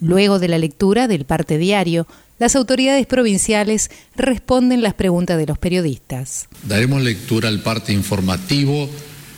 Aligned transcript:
Luego 0.00 0.38
de 0.38 0.48
la 0.48 0.58
lectura 0.58 1.08
del 1.08 1.24
parte 1.24 1.56
diario, 1.56 2.06
las 2.38 2.54
autoridades 2.54 3.06
provinciales 3.06 3.90
responden 4.14 4.82
las 4.82 4.92
preguntas 4.92 5.38
de 5.38 5.46
los 5.46 5.56
periodistas. 5.56 6.48
Daremos 6.64 7.02
lectura 7.02 7.48
al 7.48 7.62
parte 7.62 7.94
informativo 7.94 8.90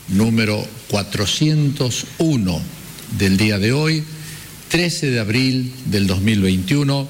número 0.09 0.65
401 0.89 2.61
del 3.19 3.37
día 3.37 3.59
de 3.59 3.73
hoy, 3.73 4.03
13 4.69 5.11
de 5.11 5.21
abril 5.21 5.73
del 5.87 6.09
2021, 6.09 7.07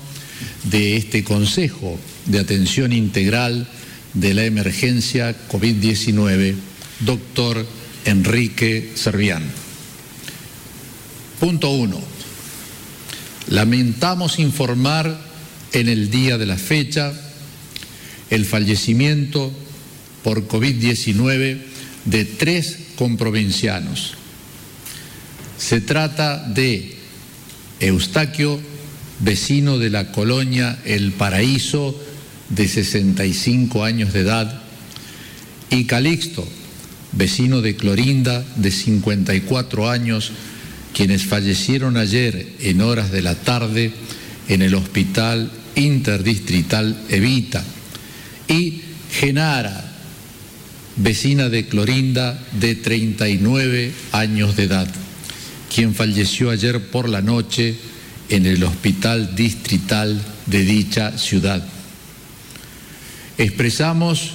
de 0.64 0.96
este 0.96 1.24
Consejo 1.24 1.98
de 2.26 2.40
Atención 2.40 2.92
Integral 2.92 3.66
de 4.12 4.34
la 4.34 4.44
Emergencia 4.44 5.34
COVID-19, 5.48 6.54
doctor 7.00 7.64
Enrique 8.04 8.92
Servián. 8.94 9.42
Punto 11.40 11.70
1 11.70 12.17
Lamentamos 13.48 14.38
informar 14.38 15.18
en 15.72 15.88
el 15.88 16.10
día 16.10 16.36
de 16.36 16.46
la 16.46 16.58
fecha 16.58 17.12
el 18.30 18.44
fallecimiento 18.44 19.52
por 20.22 20.46
COVID-19 20.46 21.58
de 22.04 22.24
tres 22.24 22.78
comprovincianos. 22.96 24.14
Se 25.56 25.80
trata 25.80 26.44
de 26.46 26.96
Eustaquio, 27.80 28.60
vecino 29.20 29.78
de 29.78 29.90
la 29.90 30.12
colonia 30.12 30.78
El 30.84 31.12
Paraíso, 31.12 31.98
de 32.50 32.68
65 32.68 33.84
años 33.84 34.12
de 34.12 34.20
edad, 34.20 34.62
y 35.70 35.84
Calixto, 35.84 36.46
vecino 37.12 37.60
de 37.60 37.76
Clorinda, 37.76 38.44
de 38.56 38.70
54 38.70 39.88
años, 39.90 40.32
quienes 40.98 41.26
fallecieron 41.26 41.96
ayer 41.96 42.54
en 42.58 42.80
horas 42.80 43.12
de 43.12 43.22
la 43.22 43.36
tarde 43.36 43.92
en 44.48 44.62
el 44.62 44.74
Hospital 44.74 45.48
Interdistrital 45.76 47.04
Evita, 47.08 47.62
y 48.48 48.82
Genara, 49.12 49.92
vecina 50.96 51.50
de 51.50 51.66
Clorinda 51.66 52.36
de 52.58 52.74
39 52.74 53.92
años 54.10 54.56
de 54.56 54.64
edad, 54.64 54.88
quien 55.72 55.94
falleció 55.94 56.50
ayer 56.50 56.90
por 56.90 57.08
la 57.08 57.22
noche 57.22 57.76
en 58.28 58.44
el 58.44 58.64
Hospital 58.64 59.36
Distrital 59.36 60.20
de 60.46 60.64
dicha 60.64 61.16
ciudad. 61.16 61.64
Expresamos 63.36 64.32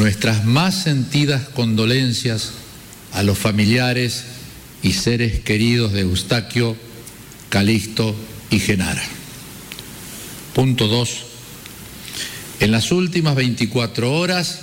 nuestras 0.00 0.44
más 0.44 0.82
sentidas 0.82 1.48
condolencias 1.50 2.50
a 3.12 3.22
los 3.22 3.38
familiares 3.38 4.33
y 4.84 4.92
seres 4.92 5.40
queridos 5.40 5.92
de 5.94 6.02
Eustaquio, 6.02 6.76
Calixto 7.48 8.14
y 8.50 8.60
Genara. 8.60 9.02
Punto 10.54 10.86
2. 10.86 11.24
En 12.60 12.70
las 12.70 12.92
últimas 12.92 13.34
24 13.34 14.12
horas 14.12 14.60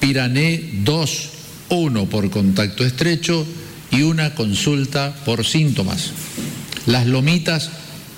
Pirané, 0.00 0.62
2 0.84 1.37
uno 1.70 2.06
por 2.06 2.30
contacto 2.30 2.84
estrecho 2.84 3.46
y 3.90 4.02
una 4.02 4.34
consulta 4.34 5.14
por 5.24 5.44
síntomas. 5.44 6.12
Las 6.86 7.06
Lomitas, 7.06 7.70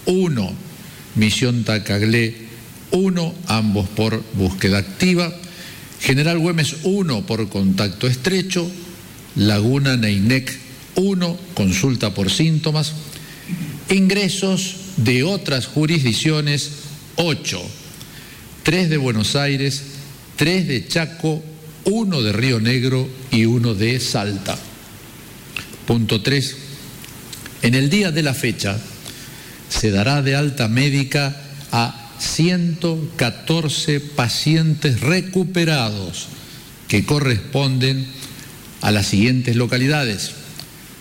uno. 0.06 0.53
Misión 1.16 1.65
Tacaglé, 1.65 2.34
uno, 2.93 3.34
ambos 3.47 3.88
por 3.88 4.22
búsqueda 4.34 4.78
activa. 4.78 5.33
General 6.00 6.38
Güemes, 6.38 6.77
uno 6.84 7.27
por 7.27 7.49
contacto 7.49 8.06
estrecho. 8.06 8.71
Laguna 9.37 9.97
Neinec, 9.97 10.53
uno, 10.94 11.37
consulta 11.55 12.15
por 12.15 12.31
síntomas. 12.31 12.93
Ingresos 13.91 14.77
de 14.97 15.25
otras 15.25 15.67
jurisdicciones, 15.67 16.71
ocho. 17.17 17.61
Tres 18.62 18.88
de 18.88 18.97
Buenos 18.97 19.37
Aires, 19.37 19.82
tres 20.37 20.69
de 20.69 20.87
Chaco, 20.87 21.43
uno 21.85 22.23
de 22.23 22.33
Río 22.33 22.61
Negro 22.61 23.09
y 23.31 23.45
uno 23.45 23.75
de 23.75 24.01
Salta. 24.01 24.59
Punto 25.87 26.23
3. 26.23 26.57
En 27.63 27.75
el 27.75 27.91
día 27.91 28.11
de 28.11 28.23
la 28.23 28.35
fecha 28.35 28.79
se 29.69 29.91
dará 29.91 30.23
de 30.23 30.37
alta 30.37 30.69
médica 30.69 31.37
a 31.73 32.11
114 32.19 34.01
pacientes 34.01 35.01
recuperados 35.01 36.29
que 36.89 37.05
corresponden 37.05 38.07
a 38.81 38.91
las 38.91 39.07
siguientes 39.07 39.57
localidades. 39.57 40.33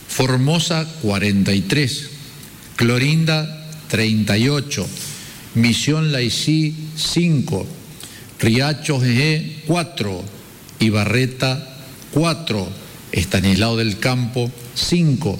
Formosa 0.08 0.88
43, 1.02 2.10
Clorinda 2.76 3.68
38, 3.90 4.88
Misión 5.56 6.12
Laicí 6.12 6.76
5, 6.96 7.68
Riacho 8.40 9.02
G 9.02 9.64
4, 9.66 10.39
Ibarreta 10.80 11.78
4, 12.12 12.70
Estanislao 13.12 13.78
del 13.78 14.00
Campo 14.00 14.52
5, 14.76 15.38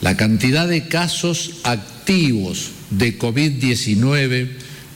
La 0.01 0.17
cantidad 0.17 0.67
de 0.67 0.89
casos 0.89 1.57
activos 1.65 2.71
de 2.89 3.19
COVID-19 3.19 4.53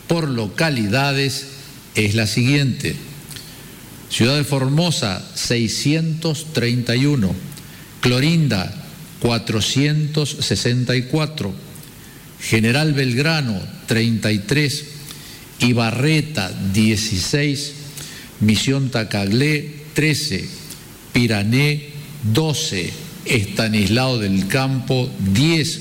por 0.06 0.26
localidades 0.26 1.52
es 1.94 2.15
la 2.15 2.27
siguiente. 2.27 2.94
Ciudad 4.09 4.37
de 4.37 4.44
Formosa, 4.44 5.23
631. 5.35 7.35
Clorinda, 8.00 8.75
464. 9.21 11.55
General 12.41 12.93
Belgrano, 12.93 13.61
33. 13.87 14.85
Ibarreta, 15.61 16.50
16. 16.73 17.75
Misión 18.41 18.91
Tacaglé, 18.91 19.71
13. 19.94 20.49
Pirané, 21.12 21.91
12. 22.33 22.93
Estanislao 23.25 24.19
del 24.19 24.49
Campo, 24.49 25.09
10. 25.33 25.81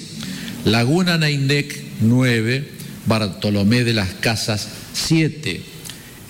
Laguna 0.65 1.17
Nainec, 1.17 1.75
9. 2.01 2.69
Bartolomé 3.07 3.83
de 3.83 3.93
las 3.93 4.13
Casas, 4.13 4.67
7. 4.93 5.70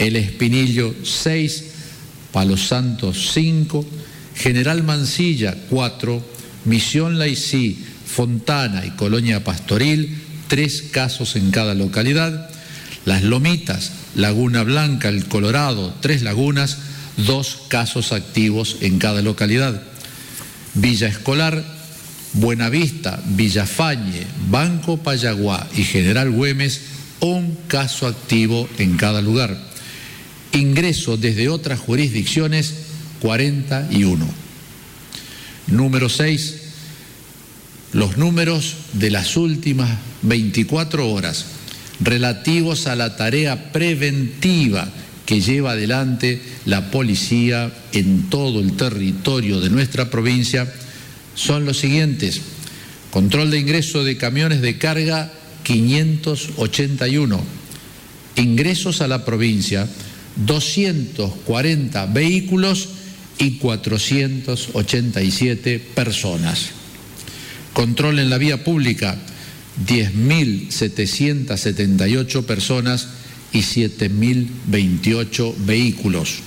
El 0.01 0.15
Espinillo, 0.15 0.95
6. 1.03 1.65
Palos 2.31 2.65
Santos 2.67 3.33
5, 3.33 3.85
General 4.33 4.81
Mansilla 4.81 5.55
4, 5.69 6.25
Misión 6.65 7.19
Laicí, 7.19 7.77
Fontana 8.07 8.83
y 8.83 8.89
Colonia 8.91 9.43
Pastoril, 9.43 10.17
tres 10.47 10.85
casos 10.91 11.35
en 11.35 11.51
cada 11.51 11.75
localidad. 11.75 12.49
Las 13.05 13.21
Lomitas, 13.21 13.91
Laguna 14.15 14.63
Blanca, 14.63 15.07
El 15.07 15.25
Colorado, 15.27 15.93
tres 16.01 16.23
lagunas, 16.23 16.79
dos 17.17 17.59
casos 17.67 18.11
activos 18.11 18.77
en 18.81 18.97
cada 18.97 19.21
localidad. 19.21 19.83
Villa 20.73 21.09
Escolar, 21.09 21.63
Buenavista, 22.33 23.21
Villafañe, 23.27 24.25
Banco 24.49 24.97
Payaguá 24.97 25.67
y 25.75 25.83
General 25.83 26.31
Güemes, 26.31 26.81
un 27.19 27.55
caso 27.67 28.07
activo 28.07 28.67
en 28.79 28.97
cada 28.97 29.21
lugar 29.21 29.70
ingreso 30.53 31.17
desde 31.17 31.49
otras 31.49 31.79
jurisdicciones 31.79 32.73
41. 33.21 34.25
Número 35.67 36.09
6. 36.09 36.55
Los 37.93 38.17
números 38.17 38.75
de 38.93 39.11
las 39.11 39.37
últimas 39.37 39.89
24 40.21 41.09
horas 41.09 41.45
relativos 41.99 42.87
a 42.87 42.95
la 42.95 43.15
tarea 43.15 43.71
preventiva 43.71 44.91
que 45.25 45.41
lleva 45.41 45.71
adelante 45.71 46.41
la 46.65 46.89
policía 46.91 47.71
en 47.93 48.29
todo 48.29 48.59
el 48.59 48.73
territorio 48.73 49.59
de 49.59 49.69
nuestra 49.69 50.09
provincia 50.09 50.71
son 51.35 51.65
los 51.65 51.77
siguientes. 51.77 52.41
Control 53.11 53.51
de 53.51 53.59
ingreso 53.59 54.03
de 54.03 54.17
camiones 54.17 54.61
de 54.61 54.77
carga 54.77 55.31
581. 55.63 57.41
Ingresos 58.37 59.01
a 59.01 59.07
la 59.07 59.25
provincia 59.25 59.87
240 60.35 62.05
vehículos 62.07 62.89
y 63.37 63.51
487 63.57 65.79
personas. 65.79 66.71
Control 67.73 68.19
en 68.19 68.29
la 68.29 68.37
vía 68.37 68.63
pública, 68.63 69.17
10.778 69.87 72.43
personas 72.43 73.07
y 73.53 73.59
7.028 73.59 75.55
vehículos. 75.65 76.39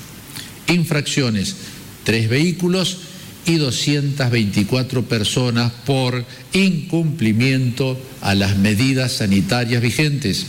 Infracciones, 0.69 1.57
3 2.05 2.29
vehículos 2.29 2.99
y 3.47 3.57
224 3.57 5.05
personas 5.05 5.73
por 5.85 6.25
incumplimiento 6.53 7.99
a 8.21 8.35
las 8.35 8.57
medidas 8.57 9.13
sanitarias 9.13 9.83
vigentes 9.83 10.47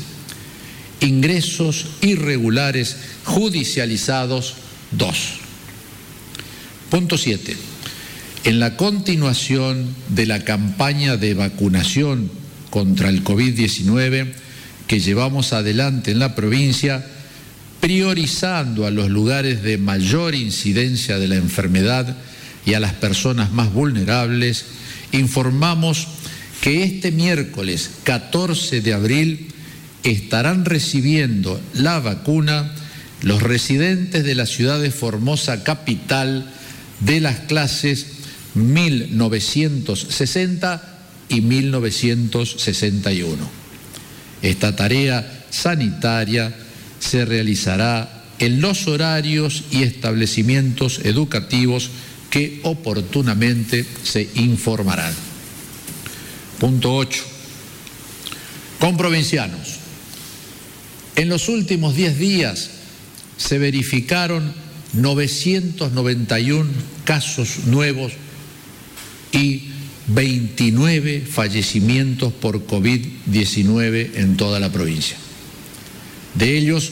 ingresos 1.01 1.87
irregulares 2.01 2.97
judicializados 3.23 4.55
2. 4.91 5.17
Punto 6.89 7.17
7. 7.17 7.55
En 8.45 8.59
la 8.59 8.77
continuación 8.77 9.95
de 10.09 10.25
la 10.25 10.43
campaña 10.43 11.17
de 11.17 11.33
vacunación 11.33 12.29
contra 12.69 13.09
el 13.09 13.23
COVID-19 13.23 14.33
que 14.87 14.99
llevamos 14.99 15.53
adelante 15.53 16.11
en 16.11 16.19
la 16.19 16.35
provincia, 16.35 17.05
priorizando 17.79 18.85
a 18.85 18.91
los 18.91 19.09
lugares 19.09 19.63
de 19.63 19.77
mayor 19.77 20.35
incidencia 20.35 21.17
de 21.17 21.27
la 21.27 21.35
enfermedad 21.35 22.17
y 22.65 22.73
a 22.73 22.79
las 22.79 22.93
personas 22.93 23.51
más 23.51 23.73
vulnerables, 23.73 24.65
informamos 25.11 26.07
que 26.61 26.83
este 26.83 27.11
miércoles 27.11 27.91
14 28.03 28.81
de 28.81 28.93
abril 28.93 29.47
estarán 30.05 30.63
recibiendo 30.65 31.59
la 31.73 31.99
vacuna 31.99 32.71
los 33.21 33.41
residentes 33.41 34.23
de 34.23 34.35
la 34.35 34.45
ciudad 34.45 34.79
de 34.79 34.91
Formosa 34.91 35.63
capital 35.63 36.47
de 36.99 37.19
las 37.19 37.39
clases 37.41 38.05
1960 38.53 40.99
y 41.29 41.41
1961. 41.41 43.49
Esta 44.41 44.75
tarea 44.75 45.45
sanitaria 45.49 46.53
se 46.99 47.25
realizará 47.25 48.23
en 48.39 48.61
los 48.61 48.87
horarios 48.87 49.65
y 49.71 49.83
establecimientos 49.83 51.01
educativos 51.03 51.89
que 52.29 52.59
oportunamente 52.63 53.85
se 54.03 54.29
informarán. 54.35 55.13
Punto 56.59 56.95
8. 56.95 57.23
Con 58.79 58.97
provincianos. 58.97 59.74
En 61.15 61.29
los 61.29 61.49
últimos 61.49 61.95
10 61.95 62.19
días 62.19 62.69
se 63.37 63.57
verificaron 63.57 64.53
991 64.93 66.69
casos 67.03 67.65
nuevos 67.67 68.13
y 69.31 69.69
29 70.07 71.25
fallecimientos 71.29 72.31
por 72.33 72.65
COVID-19 72.67 74.11
en 74.15 74.37
toda 74.37 74.59
la 74.59 74.71
provincia. 74.71 75.17
De 76.35 76.55
ellos 76.57 76.91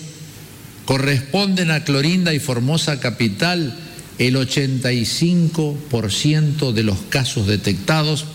corresponden 0.85 1.71
a 1.71 1.83
Clorinda 1.83 2.33
y 2.33 2.39
Formosa 2.39 2.99
Capital 2.99 3.77
el 4.19 4.35
85% 4.35 6.71
de 6.71 6.83
los 6.83 6.99
casos 7.09 7.47
detectados 7.47 8.25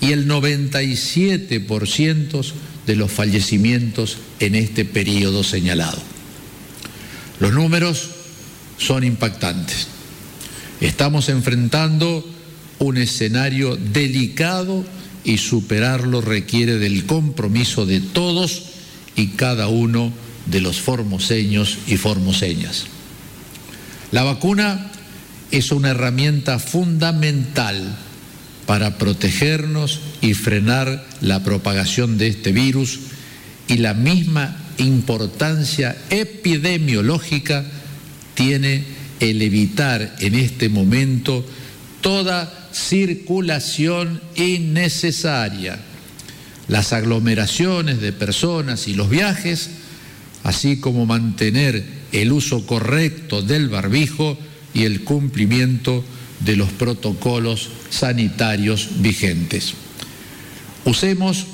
y 0.00 0.12
el 0.12 0.26
97% 0.28 2.52
de 2.90 2.96
los 2.96 3.12
fallecimientos 3.12 4.18
en 4.40 4.56
este 4.56 4.84
periodo 4.84 5.44
señalado. 5.44 5.98
Los 7.38 7.52
números 7.52 8.10
son 8.78 9.04
impactantes. 9.04 9.86
Estamos 10.80 11.28
enfrentando 11.28 12.28
un 12.80 12.96
escenario 12.96 13.76
delicado 13.76 14.84
y 15.22 15.38
superarlo 15.38 16.20
requiere 16.20 16.78
del 16.78 17.06
compromiso 17.06 17.86
de 17.86 18.00
todos 18.00 18.62
y 19.14 19.28
cada 19.28 19.68
uno 19.68 20.12
de 20.46 20.60
los 20.60 20.80
formoseños 20.80 21.78
y 21.86 21.96
formoseñas. 21.96 22.86
La 24.10 24.24
vacuna 24.24 24.90
es 25.52 25.70
una 25.70 25.90
herramienta 25.90 26.58
fundamental 26.58 27.96
para 28.70 28.98
protegernos 28.98 29.98
y 30.20 30.32
frenar 30.34 31.04
la 31.20 31.42
propagación 31.42 32.18
de 32.18 32.28
este 32.28 32.52
virus 32.52 33.00
y 33.66 33.78
la 33.78 33.94
misma 33.94 34.56
importancia 34.78 35.96
epidemiológica 36.08 37.64
tiene 38.34 38.84
el 39.18 39.42
evitar 39.42 40.14
en 40.20 40.36
este 40.36 40.68
momento 40.68 41.44
toda 42.00 42.68
circulación 42.72 44.20
innecesaria, 44.36 45.80
las 46.68 46.92
aglomeraciones 46.92 48.00
de 48.00 48.12
personas 48.12 48.86
y 48.86 48.94
los 48.94 49.10
viajes, 49.10 49.70
así 50.44 50.78
como 50.78 51.06
mantener 51.06 51.84
el 52.12 52.30
uso 52.30 52.64
correcto 52.66 53.42
del 53.42 53.68
barbijo 53.68 54.38
y 54.74 54.84
el 54.84 55.02
cumplimiento 55.02 56.04
de 56.04 56.19
los 56.56 56.70
protocolos 56.70 57.70
sanitarios 57.90 58.88
vigentes. 58.96 59.74
Usemos 60.84 61.46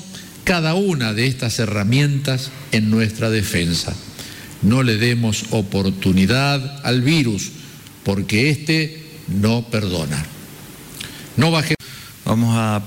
cada 0.43 0.75
una 0.75 1.13
de 1.13 1.27
estas 1.27 1.59
herramientas 1.59 2.51
en 2.71 2.89
nuestra 2.89 3.29
defensa. 3.29 3.93
No 4.61 4.81
le 4.81 4.97
demos 4.97 5.45
oportunidad 5.51 6.85
al 6.85 7.01
virus, 7.01 7.51
porque 8.03 8.49
éste 8.49 9.03
no 9.27 9.67
perdona. 9.69 10.25
No 11.35 11.51
Vamos 12.25 12.55
a 12.57 12.81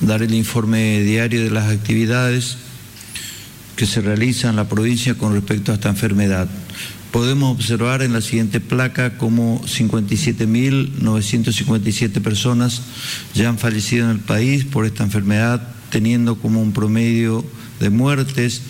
dar 0.00 0.22
el 0.22 0.34
informe 0.34 1.00
diario 1.00 1.44
de 1.44 1.50
las 1.50 1.70
actividades 1.70 2.56
que 3.76 3.86
se 3.86 4.00
realizan 4.00 4.50
en 4.50 4.56
la 4.56 4.68
provincia 4.68 5.14
con 5.14 5.34
respecto 5.34 5.72
a 5.72 5.76
esta 5.76 5.88
enfermedad. 5.88 6.48
Podemos 7.14 7.54
observar 7.54 8.02
en 8.02 8.12
la 8.12 8.20
siguiente 8.20 8.58
placa 8.58 9.16
como 9.18 9.62
57.957 9.62 12.20
personas 12.20 12.82
ya 13.34 13.48
han 13.48 13.56
fallecido 13.56 14.06
en 14.06 14.10
el 14.10 14.18
país 14.18 14.64
por 14.64 14.84
esta 14.84 15.04
enfermedad, 15.04 15.62
teniendo 15.90 16.34
como 16.34 16.60
un 16.60 16.72
promedio 16.72 17.44
de 17.78 17.90
muertes 17.90 18.62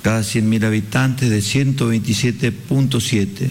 cada 0.00 0.22
100.000 0.22 0.64
habitantes 0.64 1.28
de 1.28 1.40
127.7. 1.40 3.50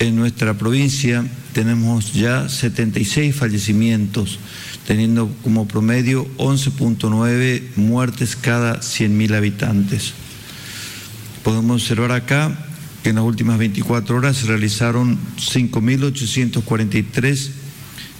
En 0.00 0.16
nuestra 0.16 0.52
provincia 0.52 1.24
tenemos 1.54 2.12
ya 2.12 2.50
76 2.50 3.34
fallecimientos, 3.34 4.38
teniendo 4.86 5.34
como 5.42 5.66
promedio 5.66 6.28
11.9 6.36 7.62
muertes 7.76 8.36
cada 8.36 8.80
100.000 8.80 9.34
habitantes. 9.34 10.12
Podemos 11.42 11.80
observar 11.80 12.12
acá 12.12 12.65
en 13.10 13.16
las 13.16 13.24
últimas 13.24 13.58
24 13.58 14.16
horas 14.16 14.36
se 14.36 14.46
realizaron 14.46 15.18
5.843 15.38 17.50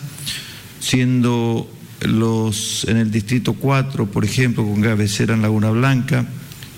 siendo 0.80 1.72
los 2.04 2.84
en 2.88 2.96
el 2.96 3.10
distrito 3.10 3.54
4, 3.54 4.06
por 4.06 4.24
ejemplo, 4.24 4.64
con 4.64 4.82
cabecera 4.82 5.34
en 5.34 5.42
Laguna 5.42 5.70
Blanca, 5.70 6.26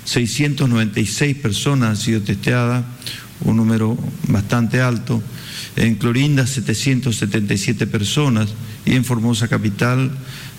696 0.05 1.37
personas 1.37 1.91
han 1.91 1.97
sido 1.97 2.23
testeadas, 2.23 2.85
un 3.41 3.57
número 3.57 3.99
bastante 4.29 4.81
alto. 4.81 5.23
En 5.77 5.97
Clorinda, 5.97 6.47
777 6.47 7.87
personas 7.87 8.55
y 8.85 8.93
en 8.93 9.05
Formosa 9.05 9.49
Capital, 9.49 10.11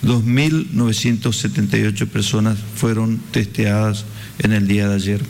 2.978 0.03 2.07
personas 2.07 2.57
fueron 2.75 3.19
testeadas 3.31 4.05
en 4.39 4.51
el 4.51 4.67
día 4.67 4.89
de 4.89 4.95
ayer. 4.95 5.21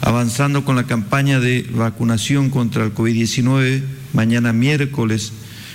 Avanzando 0.00 0.64
con 0.64 0.76
la 0.76 0.84
campaña 0.84 1.40
de 1.40 1.68
vacunación 1.72 2.50
contra 2.50 2.84
el 2.84 2.92
COVID-19, 2.92 3.82
mañana 4.12 4.52
miércoles 4.52 5.32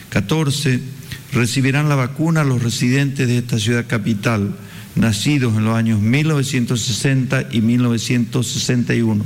14 0.10 0.97
recibirán 1.32 1.90
la 1.90 1.96
vacuna 1.96 2.44
los 2.44 2.64
residentes 2.64 3.28
de 3.28 3.40
esta 3.40 3.60
ciudad 3.60 3.86
capital, 3.88 4.56
nacidos 4.96 5.56
en 5.58 5.66
los 5.66 5.76
años 5.76 6.00
1960 6.00 7.50
y 7.52 7.62
1961. 7.62 9.26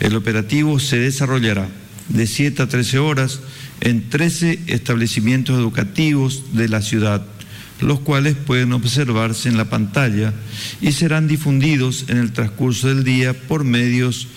El 0.00 0.16
operativo 0.16 0.78
se 0.78 0.98
desarrollará 0.98 1.68
de 2.08 2.26
7 2.26 2.62
a 2.62 2.68
13 2.68 2.98
horas 2.98 3.40
en 3.80 4.08
13 4.08 4.60
establecimientos 4.66 5.58
educativos 5.58 6.44
de 6.52 6.68
la 6.68 6.82
ciudad 6.82 7.24
los 7.80 8.00
cuales 8.00 8.36
pueden 8.36 8.72
observarse 8.72 9.48
en 9.48 9.56
la 9.56 9.66
pantalla 9.66 10.32
y 10.80 10.92
serán 10.92 11.28
difundidos 11.28 12.06
en 12.08 12.18
el 12.18 12.32
transcurso 12.32 12.88
del 12.88 13.04
día 13.04 13.34
por 13.34 13.64
medios 13.64 14.28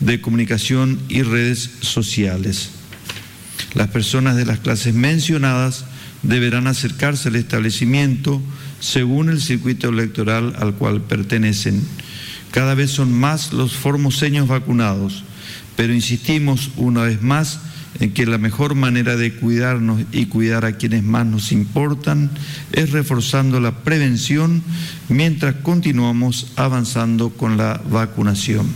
de 0.00 0.20
comunicación 0.20 1.00
y 1.08 1.22
redes 1.22 1.70
sociales. 1.80 2.70
Las 3.76 3.88
personas 3.88 4.36
de 4.36 4.46
las 4.46 4.60
clases 4.60 4.94
mencionadas 4.94 5.84
deberán 6.22 6.66
acercarse 6.66 7.28
al 7.28 7.36
establecimiento 7.36 8.40
según 8.80 9.28
el 9.28 9.42
circuito 9.42 9.90
electoral 9.90 10.56
al 10.58 10.72
cual 10.74 11.02
pertenecen. 11.02 11.82
Cada 12.52 12.74
vez 12.74 12.90
son 12.90 13.12
más 13.12 13.52
los 13.52 13.74
formoseños 13.74 14.48
vacunados, 14.48 15.24
pero 15.76 15.92
insistimos 15.92 16.70
una 16.78 17.02
vez 17.02 17.20
más 17.20 17.60
en 18.00 18.14
que 18.14 18.24
la 18.24 18.38
mejor 18.38 18.74
manera 18.74 19.14
de 19.14 19.34
cuidarnos 19.34 20.00
y 20.10 20.24
cuidar 20.24 20.64
a 20.64 20.78
quienes 20.78 21.02
más 21.02 21.26
nos 21.26 21.52
importan 21.52 22.30
es 22.72 22.92
reforzando 22.92 23.60
la 23.60 23.84
prevención 23.84 24.62
mientras 25.10 25.54
continuamos 25.56 26.52
avanzando 26.56 27.28
con 27.28 27.58
la 27.58 27.82
vacunación. 27.90 28.66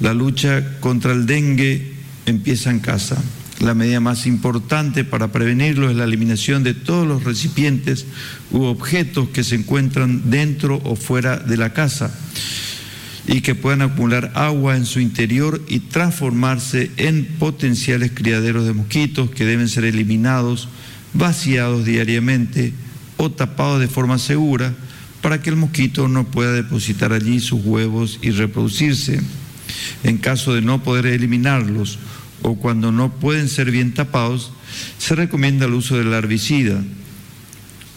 La 0.00 0.12
lucha 0.12 0.78
contra 0.80 1.12
el 1.12 1.24
dengue 1.24 1.95
empieza 2.26 2.70
en 2.70 2.80
casa. 2.80 3.16
La 3.60 3.74
medida 3.74 4.00
más 4.00 4.26
importante 4.26 5.04
para 5.04 5.32
prevenirlo 5.32 5.88
es 5.88 5.96
la 5.96 6.04
eliminación 6.04 6.62
de 6.62 6.74
todos 6.74 7.08
los 7.08 7.24
recipientes 7.24 8.04
u 8.50 8.64
objetos 8.64 9.30
que 9.30 9.44
se 9.44 9.54
encuentran 9.54 10.30
dentro 10.30 10.80
o 10.84 10.94
fuera 10.94 11.38
de 11.38 11.56
la 11.56 11.72
casa 11.72 12.14
y 13.26 13.40
que 13.40 13.54
puedan 13.54 13.82
acumular 13.82 14.30
agua 14.34 14.76
en 14.76 14.84
su 14.84 15.00
interior 15.00 15.62
y 15.68 15.80
transformarse 15.80 16.90
en 16.98 17.24
potenciales 17.38 18.12
criaderos 18.14 18.66
de 18.66 18.74
mosquitos 18.74 19.30
que 19.30 19.46
deben 19.46 19.68
ser 19.68 19.84
eliminados, 19.84 20.68
vaciados 21.14 21.86
diariamente 21.86 22.74
o 23.16 23.30
tapados 23.30 23.80
de 23.80 23.88
forma 23.88 24.18
segura 24.18 24.74
para 25.22 25.40
que 25.40 25.50
el 25.50 25.56
mosquito 25.56 26.08
no 26.08 26.24
pueda 26.24 26.52
depositar 26.52 27.12
allí 27.12 27.40
sus 27.40 27.64
huevos 27.64 28.18
y 28.22 28.30
reproducirse. 28.30 29.20
En 30.04 30.18
caso 30.18 30.54
de 30.54 30.62
no 30.62 30.82
poder 30.82 31.06
eliminarlos 31.06 31.98
o 32.42 32.56
cuando 32.56 32.92
no 32.92 33.12
pueden 33.12 33.48
ser 33.48 33.70
bien 33.70 33.94
tapados, 33.94 34.52
se 34.98 35.14
recomienda 35.14 35.66
el 35.66 35.74
uso 35.74 35.96
del 35.96 36.12
herbicida 36.12 36.82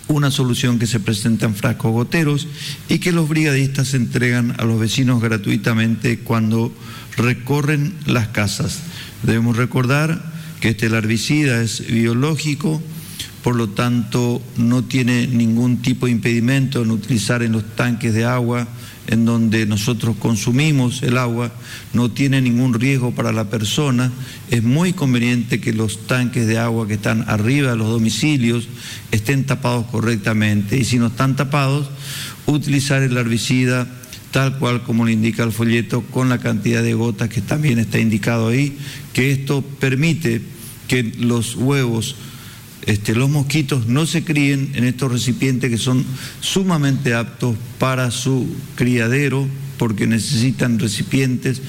una 0.10 0.32
solución 0.32 0.80
que 0.80 0.88
se 0.88 1.00
presenta 1.00 1.46
en 1.46 1.54
frascos 1.56 1.92
goteros 1.92 2.48
y 2.90 2.98
que 2.98 3.12
los 3.12 3.30
brigadistas 3.30 3.94
entregan 3.94 4.56
a 4.60 4.66
los 4.66 4.80
vecinos 4.80 5.22
gratuitamente 5.22 6.20
cuando 6.20 6.74
recorren 7.16 7.94
las 8.08 8.30
casas. 8.30 8.80
Debemos 9.22 9.56
recordar 9.56 10.34
que 10.62 10.70
este 10.70 10.88
herbicida 10.88 11.62
es 11.62 11.86
biológico, 11.86 12.82
por 13.44 13.56
lo 13.56 13.70
tanto 13.70 14.42
no 14.58 14.84
tiene 14.84 15.28
ningún 15.28 15.84
tipo 15.84 16.08
de 16.08 16.14
impedimento 16.14 16.82
en 16.82 16.90
utilizar 16.90 17.44
en 17.44 17.52
los 17.52 17.76
tanques 17.76 18.14
de 18.14 18.26
agua 18.26 18.68
en 19.10 19.26
donde 19.26 19.66
nosotros 19.66 20.16
consumimos 20.20 21.02
el 21.02 21.18
agua, 21.18 21.52
no 21.94 22.12
tiene 22.12 22.42
ningún 22.42 22.76
riesgo 22.76 23.12
para 23.12 23.32
la 23.32 23.50
persona. 23.50 24.12
Es 24.52 24.62
muy 24.62 24.94
conveniente 24.94 25.60
que 25.60 25.74
los 25.74 26.06
tanques 26.06 26.46
de 26.46 26.60
agua 26.60 26.88
que 26.88 26.94
están 26.94 27.26
arriba 27.28 27.72
de 27.72 27.78
los 27.78 27.90
domicilios 27.90 28.68
estén 29.12 29.46
tapados 29.46 29.88
correctamente 29.88 30.78
y 30.78 30.86
si 30.86 31.00
no 31.00 31.08
están 31.08 31.36
tapados, 31.36 31.90
utilizar 32.46 33.02
el 33.02 33.18
herbicida 33.18 33.88
tal 34.30 34.60
cual 34.60 34.84
como 34.84 35.06
le 35.06 35.14
indica 35.14 35.44
el 35.44 35.52
folleto, 35.52 36.02
con 36.02 36.30
la 36.30 36.38
cantidad 36.38 36.84
de 36.84 36.94
gotas 36.94 37.30
que 37.30 37.42
también 37.42 37.80
está 37.80 37.98
indicado 37.98 38.50
ahí, 38.50 38.78
que 39.12 39.32
esto 39.32 39.64
permite 39.64 40.44
que 40.88 41.02
los 41.18 41.56
huevos 41.56 42.16
este, 42.90 43.14
los 43.14 43.30
mosquitos 43.30 43.86
no 43.86 44.08
se 44.08 44.24
críen 44.24 44.72
en 44.74 44.84
estos 44.84 45.12
recipientes 45.12 45.70
que 45.70 45.78
son 45.78 46.04
sumamente 46.42 47.14
aptos 47.14 47.56
para 47.78 48.10
su 48.10 48.48
criadero 48.74 49.48
porque 49.78 50.08
necesitan 50.08 50.80
recipientes 50.80 51.62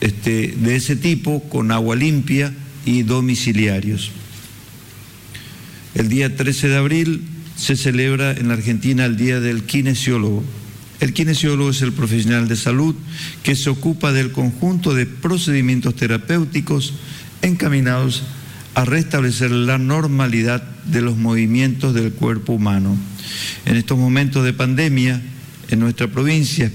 este, 0.00 0.54
de 0.56 0.76
ese 0.76 0.94
tipo 0.94 1.42
con 1.48 1.72
agua 1.72 1.96
limpia 1.96 2.54
y 2.84 3.02
domiciliarios. 3.02 4.12
El 5.96 6.08
día 6.08 6.36
13 6.36 6.68
de 6.68 6.76
abril 6.76 7.22
se 7.56 7.74
celebra 7.74 8.30
en 8.30 8.46
la 8.46 8.54
Argentina 8.54 9.04
el 9.04 9.16
Día 9.16 9.40
del 9.40 9.64
Kinesiólogo. 9.64 10.44
El 11.00 11.12
kinesiólogo 11.12 11.70
es 11.70 11.82
el 11.82 11.92
profesional 11.92 12.46
de 12.46 12.54
salud 12.54 12.94
que 13.42 13.56
se 13.56 13.68
ocupa 13.68 14.12
del 14.12 14.30
conjunto 14.30 14.94
de 14.94 15.06
procedimientos 15.06 15.96
terapéuticos 15.96 16.94
encaminados 17.42 18.22
a 18.22 18.41
restablecer 18.84 19.50
la 19.50 19.78
normalidad 19.78 20.62
de 20.86 21.02
los 21.02 21.16
movimientos 21.16 21.94
del 21.94 22.12
cuerpo 22.12 22.54
humano. 22.54 22.96
En 23.66 23.76
estos 23.76 23.98
momentos 23.98 24.44
de 24.44 24.52
pandemia, 24.52 25.20
en 25.70 25.80
nuestra 25.80 26.08
provincia, 26.08 26.70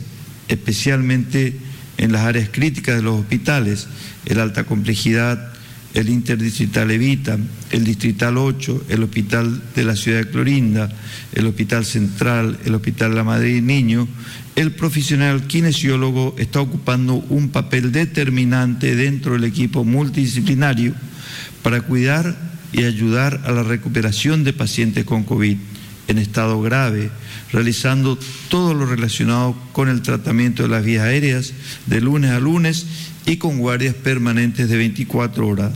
especialmente 0.47 1.57
en 1.97 2.11
las 2.11 2.21
áreas 2.21 2.49
críticas 2.51 2.95
de 2.95 3.01
los 3.01 3.19
hospitales, 3.19 3.87
el 4.25 4.39
alta 4.39 4.63
complejidad, 4.63 5.53
el 5.93 6.09
Interdistrital 6.09 6.91
Evita, 6.91 7.39
el 7.71 7.83
Distrital 7.83 8.37
8, 8.37 8.85
el 8.89 9.03
Hospital 9.03 9.63
de 9.75 9.83
la 9.83 9.95
Ciudad 9.95 10.19
de 10.19 10.29
Clorinda, 10.29 10.89
el 11.33 11.47
Hospital 11.47 11.85
Central, 11.85 12.59
el 12.65 12.75
Hospital 12.75 13.15
La 13.15 13.23
Madre 13.23 13.57
y 13.57 13.61
Niño, 13.61 14.07
el 14.55 14.71
profesional 14.71 15.47
kinesiólogo 15.47 16.35
está 16.37 16.61
ocupando 16.61 17.15
un 17.15 17.49
papel 17.49 17.91
determinante 17.91 18.95
dentro 18.95 19.33
del 19.33 19.43
equipo 19.43 19.83
multidisciplinario 19.83 20.93
para 21.67 21.81
cuidar 21.81 22.33
y 22.71 22.85
ayudar 22.85 23.41
a 23.43 23.51
la 23.51 23.61
recuperación 23.61 24.45
de 24.45 24.53
pacientes 24.53 25.03
con 25.03 25.25
COVID 25.25 25.57
en 26.07 26.17
estado 26.17 26.61
grave, 26.61 27.09
realizando 27.51 28.17
todo 28.47 28.73
lo 28.73 28.85
relacionado 28.85 29.53
con 29.73 29.89
el 29.89 30.01
tratamiento 30.01 30.63
de 30.63 30.69
las 30.69 30.85
vías 30.85 31.03
aéreas 31.03 31.51
de 31.85 31.99
lunes 31.99 32.31
a 32.31 32.39
lunes 32.39 32.85
y 33.25 33.35
con 33.35 33.57
guardias 33.57 33.95
permanentes 33.95 34.69
de 34.69 34.77
24 34.77 35.45
horas. 35.45 35.73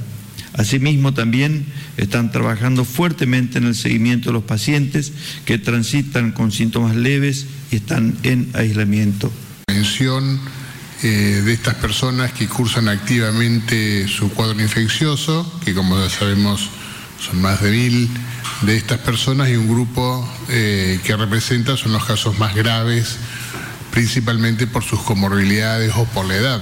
Asimismo, 0.54 1.14
también 1.14 1.66
están 1.98 2.32
trabajando 2.32 2.86
fuertemente 2.86 3.58
en 3.58 3.66
el 3.66 3.76
seguimiento 3.76 4.30
de 4.30 4.34
los 4.36 4.44
pacientes 4.44 5.12
que 5.44 5.58
transitan 5.58 6.32
con 6.32 6.54
síntomas 6.54 6.96
leves 6.96 7.48
y 7.70 7.76
están 7.76 8.16
en 8.24 8.50
aislamiento. 8.54 9.30
Eh, 11.04 11.42
de 11.44 11.54
estas 11.54 11.76
personas 11.76 12.32
que 12.32 12.48
cursan 12.48 12.88
activamente 12.88 14.08
su 14.08 14.32
cuadro 14.32 14.62
infeccioso, 14.62 15.60
que 15.66 15.74
como 15.74 16.00
ya 16.00 16.10
sabemos 16.10 16.70
son 17.20 17.42
más 17.42 17.62
de 17.62 17.72
mil 17.72 18.10
de 18.62 18.78
estas 18.78 19.00
personas 19.00 19.50
y 19.50 19.56
un 19.56 19.68
grupo 19.68 20.28
eh, 20.50 21.00
que 21.04 21.16
representa 21.16 21.78
son 21.78 21.94
los 21.94 22.06
casos 22.06 22.38
más 22.38 22.56
graves, 22.56 23.18
principalmente 23.92 24.68
por 24.68 24.84
sus 24.84 25.02
comorbilidades 25.02 25.94
o 25.96 26.06
por 26.06 26.26
la 26.26 26.36
edad. 26.36 26.62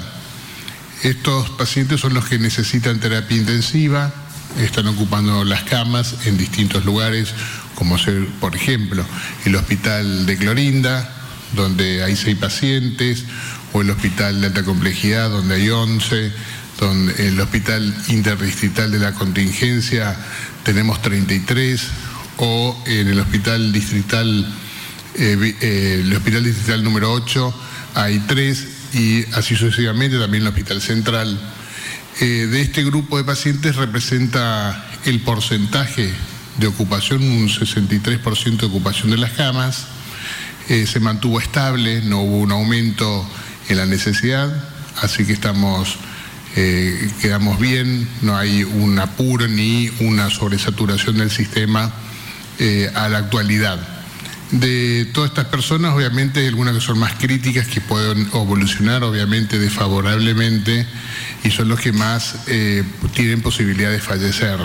Estos 1.03 1.49
pacientes 1.51 1.99
son 1.99 2.13
los 2.13 2.25
que 2.25 2.39
necesitan 2.39 2.99
terapia 2.99 3.37
intensiva, 3.37 4.13
están 4.57 4.87
ocupando 4.87 5.43
las 5.43 5.63
camas 5.63 6.15
en 6.25 6.37
distintos 6.37 6.85
lugares, 6.85 7.33
como 7.75 7.97
ser, 7.97 8.25
por 8.39 8.55
ejemplo, 8.55 9.05
el 9.45 9.55
hospital 9.55 10.25
de 10.25 10.37
Clorinda, 10.37 11.15
donde 11.55 12.03
hay 12.03 12.15
seis 12.15 12.37
pacientes, 12.37 13.25
o 13.73 13.81
el 13.81 13.89
hospital 13.89 14.41
de 14.41 14.47
alta 14.47 14.63
complejidad, 14.63 15.29
donde 15.29 15.55
hay 15.55 15.69
once, 15.69 16.31
donde 16.79 17.27
el 17.27 17.39
hospital 17.39 17.93
interdistrital 18.07 18.91
de 18.91 18.99
la 18.99 19.13
contingencia 19.13 20.15
tenemos 20.63 21.01
33, 21.01 21.87
o 22.37 22.83
en 22.85 23.09
el 23.09 23.19
hospital 23.19 23.71
distrital, 23.73 24.47
eh, 25.15 25.55
eh, 25.61 26.01
el 26.01 26.15
hospital 26.15 26.43
distrital 26.43 26.83
número 26.83 27.11
8 27.11 27.53
hay 27.95 28.19
tres 28.19 28.65
y 28.93 29.25
así 29.33 29.55
sucesivamente, 29.55 30.17
también 30.17 30.43
el 30.43 30.49
Hospital 30.49 30.81
Central. 30.81 31.39
Eh, 32.21 32.47
de 32.49 32.61
este 32.61 32.83
grupo 32.83 33.17
de 33.17 33.23
pacientes 33.23 33.75
representa 33.75 34.85
el 35.05 35.19
porcentaje 35.21 36.13
de 36.57 36.67
ocupación, 36.67 37.23
un 37.23 37.49
63% 37.49 38.57
de 38.57 38.65
ocupación 38.65 39.11
de 39.11 39.17
las 39.17 39.31
camas, 39.31 39.87
se 40.67 40.99
mantuvo 40.99 41.39
estable, 41.39 42.01
no 42.03 42.21
hubo 42.21 42.37
un 42.37 42.51
aumento 42.51 43.27
en 43.69 43.77
la 43.77 43.85
necesidad, 43.85 44.51
así 45.01 45.25
que 45.25 45.33
estamos, 45.33 45.95
eh, 46.57 47.09
quedamos 47.21 47.59
bien, 47.59 48.07
no 48.21 48.37
hay 48.37 48.63
un 48.63 48.99
apuro 48.99 49.47
ni 49.47 49.89
una 50.01 50.29
sobresaturación 50.29 51.17
del 51.17 51.31
sistema 51.31 51.93
a 52.95 53.07
la 53.07 53.19
actualidad. 53.19 53.79
De 54.51 55.05
todas 55.13 55.29
estas 55.29 55.45
personas, 55.45 55.93
obviamente 55.93 56.39
hay 56.39 56.47
algunas 56.47 56.73
que 56.73 56.81
son 56.81 56.97
más 56.97 57.13
críticas, 57.13 57.67
que 57.67 57.81
pueden 57.81 58.27
evolucionar 58.33 59.03
obviamente 59.03 59.59
desfavorablemente 59.59 60.87
y 61.43 61.51
son 61.51 61.69
los 61.69 61.79
que 61.79 61.91
más 61.91 62.35
eh, 62.47 62.83
tienen 63.13 63.41
posibilidad 63.41 63.91
de 63.91 63.99
fallecer. 63.99 64.57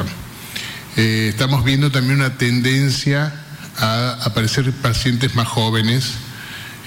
Eh, 0.96 1.26
estamos 1.28 1.64
viendo 1.64 1.90
también 1.90 2.20
una 2.20 2.38
tendencia 2.38 3.34
a 3.76 4.18
aparecer 4.24 4.72
pacientes 4.72 5.34
más 5.34 5.48
jóvenes, 5.48 6.12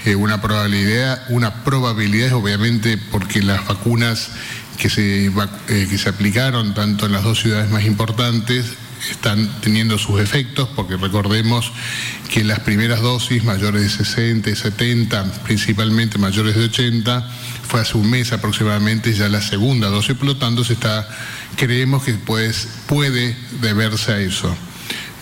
eh, 0.04 0.14
una 0.14 0.40
probabilidad, 0.40 1.24
una 1.28 1.64
probabilidad 1.64 2.32
obviamente 2.32 2.98
porque 2.98 3.42
las 3.42 3.66
vacunas 3.66 4.30
que 4.78 4.88
se, 4.88 5.32
que 5.66 5.98
se 5.98 6.08
aplicaron 6.08 6.74
tanto 6.74 7.06
en 7.06 7.12
las 7.12 7.24
dos 7.24 7.40
ciudades 7.40 7.70
más 7.70 7.84
importantes 7.84 8.76
están 9.10 9.60
teniendo 9.60 9.98
sus 9.98 10.20
efectos, 10.20 10.68
porque 10.74 10.96
recordemos 10.96 11.72
que 12.30 12.44
las 12.44 12.60
primeras 12.60 13.00
dosis, 13.00 13.44
mayores 13.44 13.82
de 13.82 13.88
60 13.90 14.50
y 14.50 14.56
70, 14.56 15.24
principalmente 15.44 16.18
mayores 16.18 16.56
de 16.56 16.64
80, 16.64 17.28
fue 17.66 17.80
hace 17.80 17.96
un 17.96 18.10
mes 18.10 18.32
aproximadamente 18.32 19.12
ya 19.12 19.28
la 19.28 19.42
segunda 19.42 19.88
dosis, 19.88 20.16
por 20.16 20.26
lo 20.26 20.36
tanto 20.36 20.64
se 20.64 20.74
está, 20.74 21.08
creemos 21.56 22.04
que 22.04 22.14
pues, 22.14 22.68
puede 22.86 23.36
deberse 23.60 24.12
a 24.12 24.20
eso. 24.20 24.54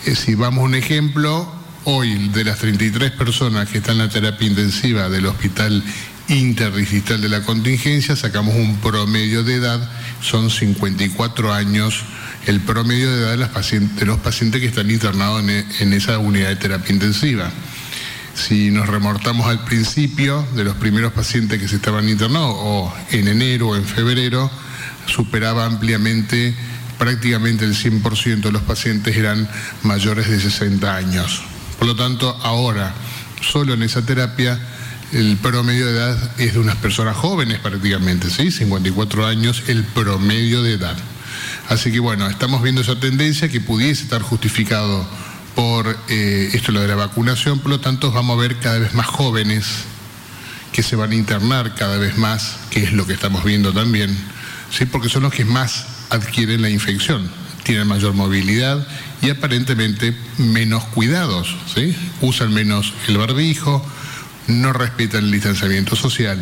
Eh, 0.05 0.15
si 0.15 0.35
vamos 0.35 0.61
a 0.61 0.65
un 0.65 0.75
ejemplo, 0.75 1.53
hoy 1.89 2.27
de 2.33 2.43
las 2.43 2.59
33 2.59 3.11
personas 3.11 3.69
que 3.69 3.77
están 3.77 3.93
en 3.93 3.99
la 3.99 4.09
terapia 4.09 4.45
intensiva 4.45 5.07
del 5.07 5.25
hospital 5.25 5.81
interdigital 6.27 7.21
de 7.21 7.29
la 7.29 7.43
contingencia, 7.43 8.13
sacamos 8.17 8.55
un 8.55 8.75
promedio 8.81 9.41
de 9.41 9.55
edad, 9.55 9.89
son 10.21 10.49
54 10.49 11.53
años 11.53 12.03
el 12.45 12.59
promedio 12.59 13.09
de 13.09 13.21
edad 13.21 13.31
de, 13.31 14.05
los 14.05 14.19
pacientes 14.19 14.59
que 14.59 14.67
están 14.67 14.91
internados 14.91 15.41
en, 15.79 15.93
esa 15.93 16.19
unidad 16.19 16.49
de 16.49 16.57
terapia 16.57 16.93
intensiva. 16.93 17.49
Si 18.33 18.69
nos 18.69 18.87
remortamos 18.87 19.47
al 19.47 19.63
principio 19.63 20.45
de 20.57 20.65
los 20.65 20.75
primeros 20.75 21.13
pacientes 21.13 21.57
que 21.57 21.69
se 21.69 21.77
estaban 21.77 22.09
internados, 22.09 22.53
o 22.53 22.93
en 23.11 23.29
enero 23.29 23.69
o 23.69 23.75
en 23.77 23.85
febrero, 23.85 24.51
superaba 25.05 25.65
ampliamente, 25.65 26.53
prácticamente 26.97 27.63
el 27.63 27.75
100% 27.75 28.41
de 28.41 28.51
los 28.51 28.63
pacientes 28.63 29.15
eran 29.15 29.49
mayores 29.83 30.29
de 30.29 30.37
60 30.41 30.93
años. 30.93 31.43
Por 31.77 31.87
lo 31.87 31.95
tanto, 31.95 32.37
ahora, 32.43 32.93
solo 33.41 33.73
en 33.73 33.83
esa 33.83 34.05
terapia, 34.05 34.59
el 35.11 35.37
promedio 35.37 35.85
de 35.85 35.93
edad 35.93 36.31
es 36.39 36.53
de 36.53 36.59
unas 36.59 36.75
personas 36.77 37.15
jóvenes 37.15 37.59
prácticamente, 37.59 38.29
¿sí? 38.29 38.51
54 38.51 39.25
años, 39.25 39.63
el 39.67 39.83
promedio 39.83 40.63
de 40.63 40.73
edad. 40.73 40.97
Así 41.69 41.91
que 41.91 41.99
bueno, 41.99 42.27
estamos 42.27 42.61
viendo 42.61 42.81
esa 42.81 42.99
tendencia 42.99 43.49
que 43.49 43.61
pudiese 43.61 44.03
estar 44.03 44.21
justificado 44.21 45.07
por 45.55 45.97
eh, 46.07 46.51
esto 46.53 46.71
lo 46.71 46.81
de 46.81 46.87
la 46.87 46.95
vacunación, 46.95 47.59
por 47.59 47.71
lo 47.71 47.79
tanto 47.79 48.11
vamos 48.11 48.37
a 48.37 48.41
ver 48.41 48.57
cada 48.59 48.79
vez 48.79 48.93
más 48.93 49.07
jóvenes 49.07 49.65
que 50.71 50.83
se 50.83 50.95
van 50.95 51.11
a 51.11 51.15
internar 51.15 51.73
cada 51.75 51.97
vez 51.97 52.17
más, 52.17 52.57
que 52.69 52.83
es 52.83 52.93
lo 52.93 53.07
que 53.07 53.13
estamos 53.13 53.43
viendo 53.43 53.73
también, 53.73 54.15
¿sí? 54.71 54.85
porque 54.85 55.09
son 55.09 55.23
los 55.23 55.33
que 55.33 55.45
más 55.45 55.87
adquieren 56.09 56.61
la 56.61 56.69
infección, 56.69 57.29
tienen 57.67 57.85
mayor 57.85 58.13
movilidad 58.13 58.87
y 59.21 59.29
aparentemente 59.29 60.15
menos 60.37 60.85
cuidados, 60.85 61.53
¿sí? 61.75 61.93
usan 62.21 62.53
menos 62.53 62.93
el 63.09 63.17
barbijo, 63.17 63.85
no 64.47 64.71
respetan 64.71 65.25
el 65.25 65.31
distanciamiento 65.31 65.97
social. 65.97 66.41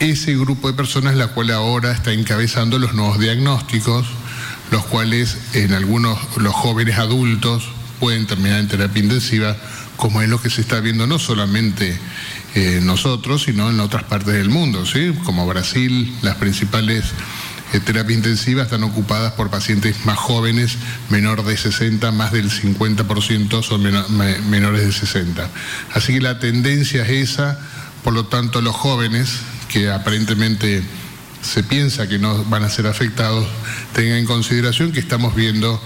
Ese 0.00 0.34
grupo 0.34 0.66
de 0.66 0.74
personas 0.74 1.14
la 1.14 1.28
cual 1.28 1.52
ahora 1.52 1.92
está 1.92 2.12
encabezando 2.12 2.80
los 2.80 2.92
nuevos 2.92 3.20
diagnósticos, 3.20 4.08
los 4.72 4.84
cuales 4.86 5.38
en 5.52 5.74
algunos, 5.74 6.18
los 6.38 6.54
jóvenes 6.56 6.98
adultos 6.98 7.68
pueden 8.00 8.26
terminar 8.26 8.58
en 8.58 8.66
terapia 8.66 9.04
intensiva, 9.04 9.56
como 9.96 10.22
es 10.22 10.28
lo 10.28 10.42
que 10.42 10.50
se 10.50 10.60
está 10.60 10.80
viendo 10.80 11.06
no 11.06 11.20
solamente 11.20 11.96
eh, 12.56 12.80
nosotros, 12.82 13.44
sino 13.44 13.70
en 13.70 13.78
otras 13.78 14.02
partes 14.02 14.34
del 14.34 14.50
mundo, 14.50 14.84
¿sí? 14.86 15.14
como 15.22 15.46
Brasil, 15.46 16.12
las 16.22 16.34
principales 16.34 17.04
eh, 17.72 17.80
terapias 17.80 18.16
intensivas 18.16 18.66
están 18.66 18.82
ocupadas 18.82 19.32
por 19.32 19.50
pacientes 19.50 20.04
más 20.04 20.18
jóvenes, 20.18 20.76
menor 21.10 21.44
de 21.44 21.56
60, 21.56 22.10
más 22.12 22.32
del 22.32 22.50
50% 22.50 23.62
son 23.62 23.82
menores 24.50 24.84
de 24.84 24.92
60. 24.92 25.48
Así 25.94 26.14
que 26.14 26.20
la 26.20 26.38
tendencia 26.38 27.02
es 27.02 27.30
esa, 27.30 27.58
por 28.04 28.14
lo 28.14 28.26
tanto 28.26 28.60
los 28.60 28.74
jóvenes, 28.74 29.40
que 29.68 29.90
aparentemente 29.90 30.82
se 31.42 31.62
piensa 31.62 32.08
que 32.08 32.18
no 32.18 32.44
van 32.44 32.64
a 32.64 32.70
ser 32.70 32.86
afectados, 32.86 33.46
tengan 33.94 34.18
en 34.18 34.26
consideración 34.26 34.92
que 34.92 35.00
estamos 35.00 35.34
viendo 35.34 35.80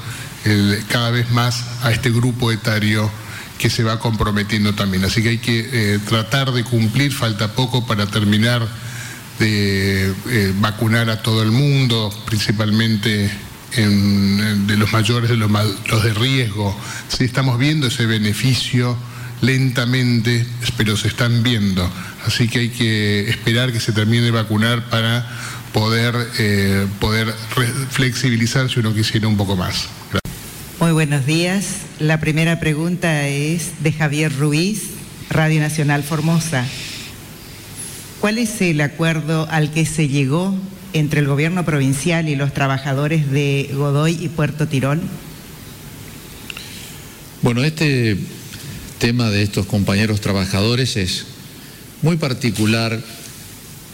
cada 0.89 1.11
vez 1.11 1.31
más 1.31 1.65
a 1.83 1.93
este 1.93 2.11
grupo 2.11 2.51
etario 2.51 3.11
que 3.63 3.71
se 3.71 3.85
va 3.85 4.01
comprometiendo 4.01 4.75
también. 4.75 5.05
Así 5.05 5.23
que 5.23 5.29
hay 5.29 5.39
que 5.39 5.69
eh, 5.73 5.99
tratar 6.09 6.51
de 6.51 6.65
cumplir, 6.65 7.13
falta 7.13 7.53
poco 7.53 7.87
para 7.87 8.07
terminar 8.07 8.67
de 9.39 10.13
eh, 10.31 10.53
vacunar 10.61 11.11
a 11.11 11.23
todo 11.23 11.43
el 11.43 11.51
mundo, 11.51 12.13
principalmente 12.27 13.31
de 13.75 14.77
los 14.77 14.93
mayores, 14.93 15.31
de 15.31 15.37
los, 15.37 15.51
de 15.51 16.15
riesgo. 16.15 16.79
Sí 17.09 17.25
estamos 17.25 17.59
viendo 17.59 17.87
ese 17.87 18.05
beneficio 18.05 18.97
lentamente, 19.41 20.47
pero 20.77 20.97
se 20.97 21.09
están 21.09 21.43
viendo. 21.43 21.91
Así 22.27 22.49
que 22.49 22.61
hay 22.61 22.69
que 22.69 23.31
esperar 23.31 23.73
que 23.73 23.81
se 23.81 23.93
termine 23.93 24.23
de 24.23 24.31
vacunar 24.31 24.89
para 24.91 25.27
poder, 25.73 26.15
eh, 26.39 26.87
poder 27.01 27.33
flexibilizar 27.91 28.71
si 28.71 28.81
uno 28.81 28.95
quisiera 28.95 29.27
un 29.27 29.37
poco 29.37 29.57
más. 29.57 29.89
Muy 30.79 30.93
buenos 30.93 31.27
días. 31.27 31.83
La 31.99 32.21
primera 32.21 32.61
pregunta 32.61 33.27
es 33.29 33.83
de 33.83 33.93
Javier 33.93 34.37
Ruiz, 34.37 34.91
Radio 35.31 35.61
Nacional 35.61 36.03
Formosa. 36.03 36.67
¿Cuál 38.23 38.39
es 38.39 38.61
el 38.61 38.81
acuerdo 38.81 39.49
al 39.51 39.73
que 39.73 39.85
se 39.85 40.07
llegó 40.07 40.55
entre 40.93 41.19
el 41.19 41.27
gobierno 41.27 41.65
provincial 41.65 42.29
y 42.29 42.37
los 42.37 42.55
trabajadores 42.55 43.29
de 43.33 43.69
Godoy 43.75 44.13
y 44.13 44.29
Puerto 44.29 44.69
Tirol? 44.69 45.01
Bueno, 47.43 47.65
este 47.65 48.17
tema 49.01 49.29
de 49.29 49.43
estos 49.43 49.67
compañeros 49.67 50.21
trabajadores 50.21 50.97
es 50.97 51.27
muy 52.03 52.17
particular, 52.17 53.01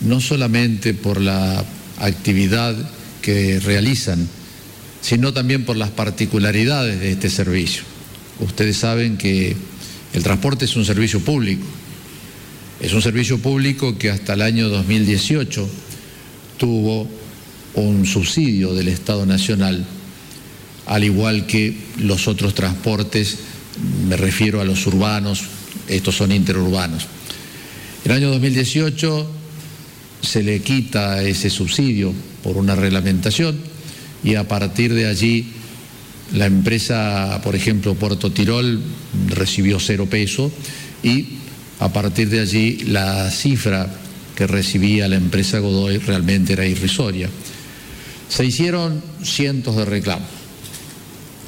no 0.02 0.20
solamente 0.20 0.92
por 0.92 1.22
la 1.22 1.64
actividad 1.96 2.76
que 3.22 3.60
realizan, 3.60 4.28
sino 5.00 5.32
también 5.32 5.64
por 5.64 5.78
las 5.78 5.88
particularidades 5.88 7.00
de 7.00 7.12
este 7.12 7.30
servicio. 7.30 7.82
Ustedes 8.40 8.76
saben 8.76 9.16
que 9.16 9.56
el 10.12 10.22
transporte 10.22 10.66
es 10.66 10.76
un 10.76 10.84
servicio 10.84 11.18
público, 11.20 11.64
es 12.80 12.92
un 12.92 13.02
servicio 13.02 13.38
público 13.38 13.98
que 13.98 14.10
hasta 14.10 14.34
el 14.34 14.42
año 14.42 14.68
2018 14.68 15.68
tuvo 16.56 17.08
un 17.74 18.06
subsidio 18.06 18.74
del 18.74 18.88
Estado 18.88 19.26
Nacional 19.26 19.84
al 20.88 21.04
igual 21.04 21.46
que 21.46 21.76
los 21.98 22.28
otros 22.28 22.54
transportes, 22.54 23.36
me 24.08 24.16
refiero 24.16 24.60
a 24.60 24.64
los 24.64 24.86
urbanos, 24.86 25.42
estos 25.86 26.16
son 26.16 26.32
interurbanos. 26.32 27.06
En 28.04 28.10
el 28.10 28.16
año 28.16 28.30
2018 28.30 29.30
se 30.22 30.42
le 30.42 30.60
quita 30.60 31.22
ese 31.22 31.50
subsidio 31.50 32.14
por 32.42 32.56
una 32.56 32.74
reglamentación 32.74 33.58
y 34.24 34.36
a 34.36 34.48
partir 34.48 34.94
de 34.94 35.06
allí 35.06 35.52
la 36.32 36.46
empresa, 36.46 37.38
por 37.44 37.54
ejemplo, 37.54 37.94
Puerto 37.94 38.32
Tirol 38.32 38.80
recibió 39.28 39.78
cero 39.80 40.06
peso 40.10 40.50
y 41.02 41.26
a 41.80 41.92
partir 41.92 42.28
de 42.28 42.40
allí 42.40 42.78
la 42.86 43.30
cifra 43.30 43.88
que 44.36 44.46
recibía 44.46 45.08
la 45.08 45.16
empresa 45.16 45.58
Godoy 45.58 45.98
realmente 45.98 46.52
era 46.52 46.66
irrisoria. 46.66 47.28
Se 48.28 48.44
hicieron 48.44 49.02
cientos 49.22 49.76
de 49.76 49.84
reclamos. 49.84 50.28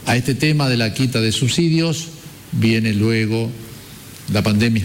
A 0.07 0.16
este 0.16 0.35
tema 0.35 0.69
de 0.69 0.77
la 0.77 0.93
quita 0.95 1.21
de 1.21 1.31
subsidios 1.31 2.09
viene 2.53 2.95
luego 2.95 3.51
la 4.33 4.43
pandemia, 4.43 4.85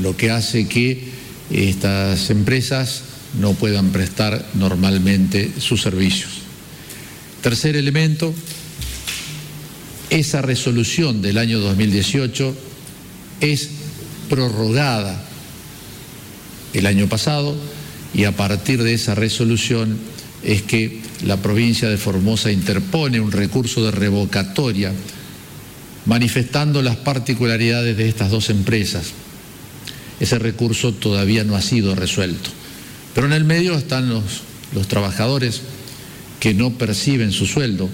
lo 0.00 0.16
que 0.16 0.30
hace 0.30 0.68
que 0.68 1.08
estas 1.50 2.30
empresas 2.30 3.02
no 3.40 3.54
puedan 3.54 3.90
prestar 3.90 4.46
normalmente 4.54 5.50
sus 5.58 5.82
servicios. 5.82 6.30
Tercer 7.42 7.76
elemento, 7.76 8.34
esa 10.10 10.42
resolución 10.42 11.22
del 11.22 11.38
año 11.38 11.58
2018 11.58 12.56
es 13.40 13.70
prorrogada 14.28 15.22
el 16.72 16.86
año 16.86 17.08
pasado 17.08 17.56
y 18.14 18.24
a 18.24 18.36
partir 18.36 18.82
de 18.82 18.94
esa 18.94 19.14
resolución 19.14 19.98
es 20.42 20.62
que 20.62 21.00
la 21.24 21.38
provincia 21.38 21.88
de 21.88 21.96
Formosa 21.96 22.52
interpone 22.52 23.20
un 23.20 23.32
recurso 23.32 23.84
de 23.84 23.90
revocatoria 23.90 24.92
manifestando 26.04 26.82
las 26.82 26.96
particularidades 26.96 27.96
de 27.96 28.08
estas 28.08 28.30
dos 28.30 28.48
empresas. 28.50 29.12
Ese 30.20 30.38
recurso 30.38 30.92
todavía 30.92 31.44
no 31.44 31.56
ha 31.56 31.62
sido 31.62 31.94
resuelto. 31.94 32.50
Pero 33.14 33.26
en 33.26 33.32
el 33.32 33.44
medio 33.44 33.74
están 33.74 34.08
los, 34.08 34.42
los 34.74 34.88
trabajadores 34.88 35.62
que 36.38 36.54
no 36.54 36.70
perciben 36.72 37.32
su 37.32 37.46
sueldo 37.46 37.88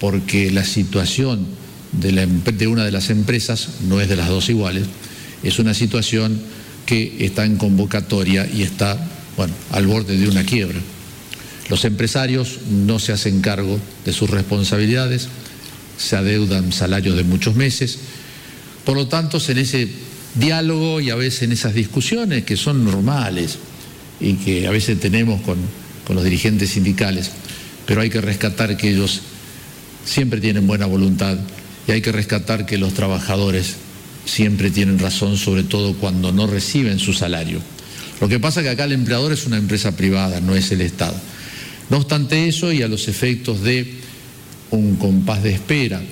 porque 0.00 0.50
la 0.50 0.64
situación 0.64 1.46
de, 1.92 2.26
de 2.52 2.66
una 2.66 2.84
de 2.84 2.92
las 2.92 3.10
empresas 3.10 3.68
no 3.88 4.00
es 4.00 4.08
de 4.08 4.16
las 4.16 4.28
dos 4.28 4.48
iguales, 4.48 4.84
es 5.42 5.58
una 5.58 5.74
situación 5.74 6.40
que 6.86 7.24
está 7.24 7.44
en 7.44 7.56
convocatoria 7.56 8.48
y 8.52 8.62
está 8.62 8.98
bueno, 9.36 9.54
al 9.70 9.86
borde 9.86 10.18
de 10.18 10.28
una 10.28 10.44
quiebra. 10.44 10.78
Los 11.68 11.84
empresarios 11.84 12.60
no 12.70 12.98
se 12.98 13.12
hacen 13.12 13.40
cargo 13.40 13.78
de 14.04 14.12
sus 14.12 14.30
responsabilidades, 14.30 15.28
se 15.98 16.16
adeudan 16.16 16.72
salarios 16.72 17.16
de 17.16 17.24
muchos 17.24 17.54
meses, 17.54 17.98
por 18.84 18.96
lo 18.96 19.06
tanto, 19.06 19.38
en 19.46 19.58
ese 19.58 19.88
diálogo 20.34 21.00
y 21.00 21.10
a 21.10 21.14
veces 21.14 21.42
en 21.42 21.52
esas 21.52 21.74
discusiones 21.74 22.44
que 22.44 22.56
son 22.56 22.84
normales 22.84 23.58
y 24.18 24.34
que 24.34 24.66
a 24.66 24.70
veces 24.70 24.98
tenemos 24.98 25.42
con, 25.42 25.58
con 26.06 26.16
los 26.16 26.24
dirigentes 26.24 26.70
sindicales, 26.70 27.30
pero 27.86 28.00
hay 28.00 28.08
que 28.08 28.20
rescatar 28.20 28.76
que 28.76 28.90
ellos 28.90 29.20
siempre 30.04 30.40
tienen 30.40 30.66
buena 30.66 30.86
voluntad 30.86 31.36
y 31.86 31.92
hay 31.92 32.00
que 32.00 32.12
rescatar 32.12 32.64
que 32.64 32.78
los 32.78 32.94
trabajadores 32.94 33.76
siempre 34.28 34.70
tienen 34.70 34.98
razón, 34.98 35.36
sobre 35.36 35.64
todo 35.64 35.94
cuando 35.94 36.32
no 36.32 36.46
reciben 36.46 36.98
su 36.98 37.12
salario. 37.12 37.60
Lo 38.20 38.28
que 38.28 38.38
pasa 38.38 38.60
es 38.60 38.64
que 38.66 38.70
acá 38.70 38.84
el 38.84 38.92
empleador 38.92 39.32
es 39.32 39.46
una 39.46 39.56
empresa 39.56 39.96
privada, 39.96 40.40
no 40.40 40.54
es 40.54 40.70
el 40.70 40.80
Estado. 40.80 41.16
No 41.90 41.98
obstante 41.98 42.48
eso, 42.48 42.72
y 42.72 42.82
a 42.82 42.88
los 42.88 43.08
efectos 43.08 43.62
de 43.62 43.94
un 44.70 44.96
compás 44.96 45.42
de 45.42 45.52
espera 45.52 46.02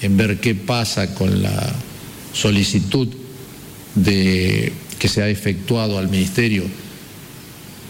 en 0.00 0.16
ver 0.16 0.38
qué 0.38 0.54
pasa 0.54 1.14
con 1.14 1.42
la 1.42 1.74
solicitud 2.32 3.08
de, 3.94 4.72
que 4.98 5.08
se 5.08 5.22
ha 5.22 5.28
efectuado 5.28 5.98
al 5.98 6.08
Ministerio 6.08 6.64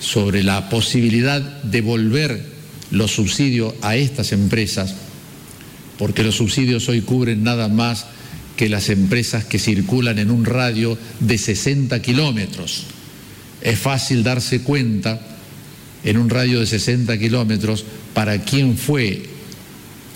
sobre 0.00 0.42
la 0.42 0.68
posibilidad 0.68 1.40
de 1.40 1.80
volver 1.80 2.54
los 2.90 3.12
subsidios 3.12 3.74
a 3.82 3.96
estas 3.96 4.32
empresas, 4.32 4.94
porque 5.98 6.22
los 6.22 6.36
subsidios 6.36 6.88
hoy 6.88 7.00
cubren 7.00 7.42
nada 7.42 7.68
más 7.68 8.06
que 8.56 8.68
las 8.68 8.88
empresas 8.88 9.44
que 9.44 9.58
circulan 9.58 10.18
en 10.18 10.30
un 10.30 10.44
radio 10.44 10.96
de 11.20 11.38
60 11.38 12.00
kilómetros. 12.02 12.84
Es 13.60 13.78
fácil 13.78 14.22
darse 14.22 14.60
cuenta 14.60 15.20
en 16.04 16.18
un 16.18 16.30
radio 16.30 16.60
de 16.60 16.66
60 16.66 17.18
kilómetros 17.18 17.84
para 18.12 18.38
quién 18.42 18.76
fue 18.76 19.22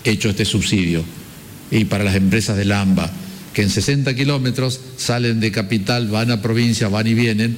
hecho 0.03 0.29
este 0.29 0.45
subsidio 0.45 1.03
y 1.71 1.85
para 1.85 2.03
las 2.03 2.15
empresas 2.15 2.57
del 2.57 2.71
AMBA, 2.71 3.11
que 3.53 3.63
en 3.63 3.69
60 3.69 4.15
kilómetros 4.15 4.79
salen 4.97 5.39
de 5.39 5.51
capital, 5.51 6.07
van 6.07 6.31
a 6.31 6.41
provincia, 6.41 6.87
van 6.87 7.07
y 7.07 7.13
vienen, 7.13 7.57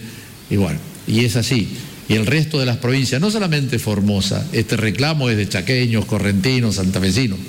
y 0.49 0.55
bueno, 0.55 0.79
y 1.07 1.25
es 1.25 1.35
así. 1.35 1.69
Y 2.09 2.15
el 2.15 2.25
resto 2.25 2.59
de 2.59 2.65
las 2.65 2.77
provincias, 2.77 3.21
no 3.21 3.31
solamente 3.31 3.79
Formosa, 3.79 4.45
este 4.51 4.75
reclamo 4.75 5.29
es 5.29 5.37
de 5.37 5.47
chaqueños, 5.47 6.05
correntinos, 6.05 6.75
santafesinos, 6.75 7.39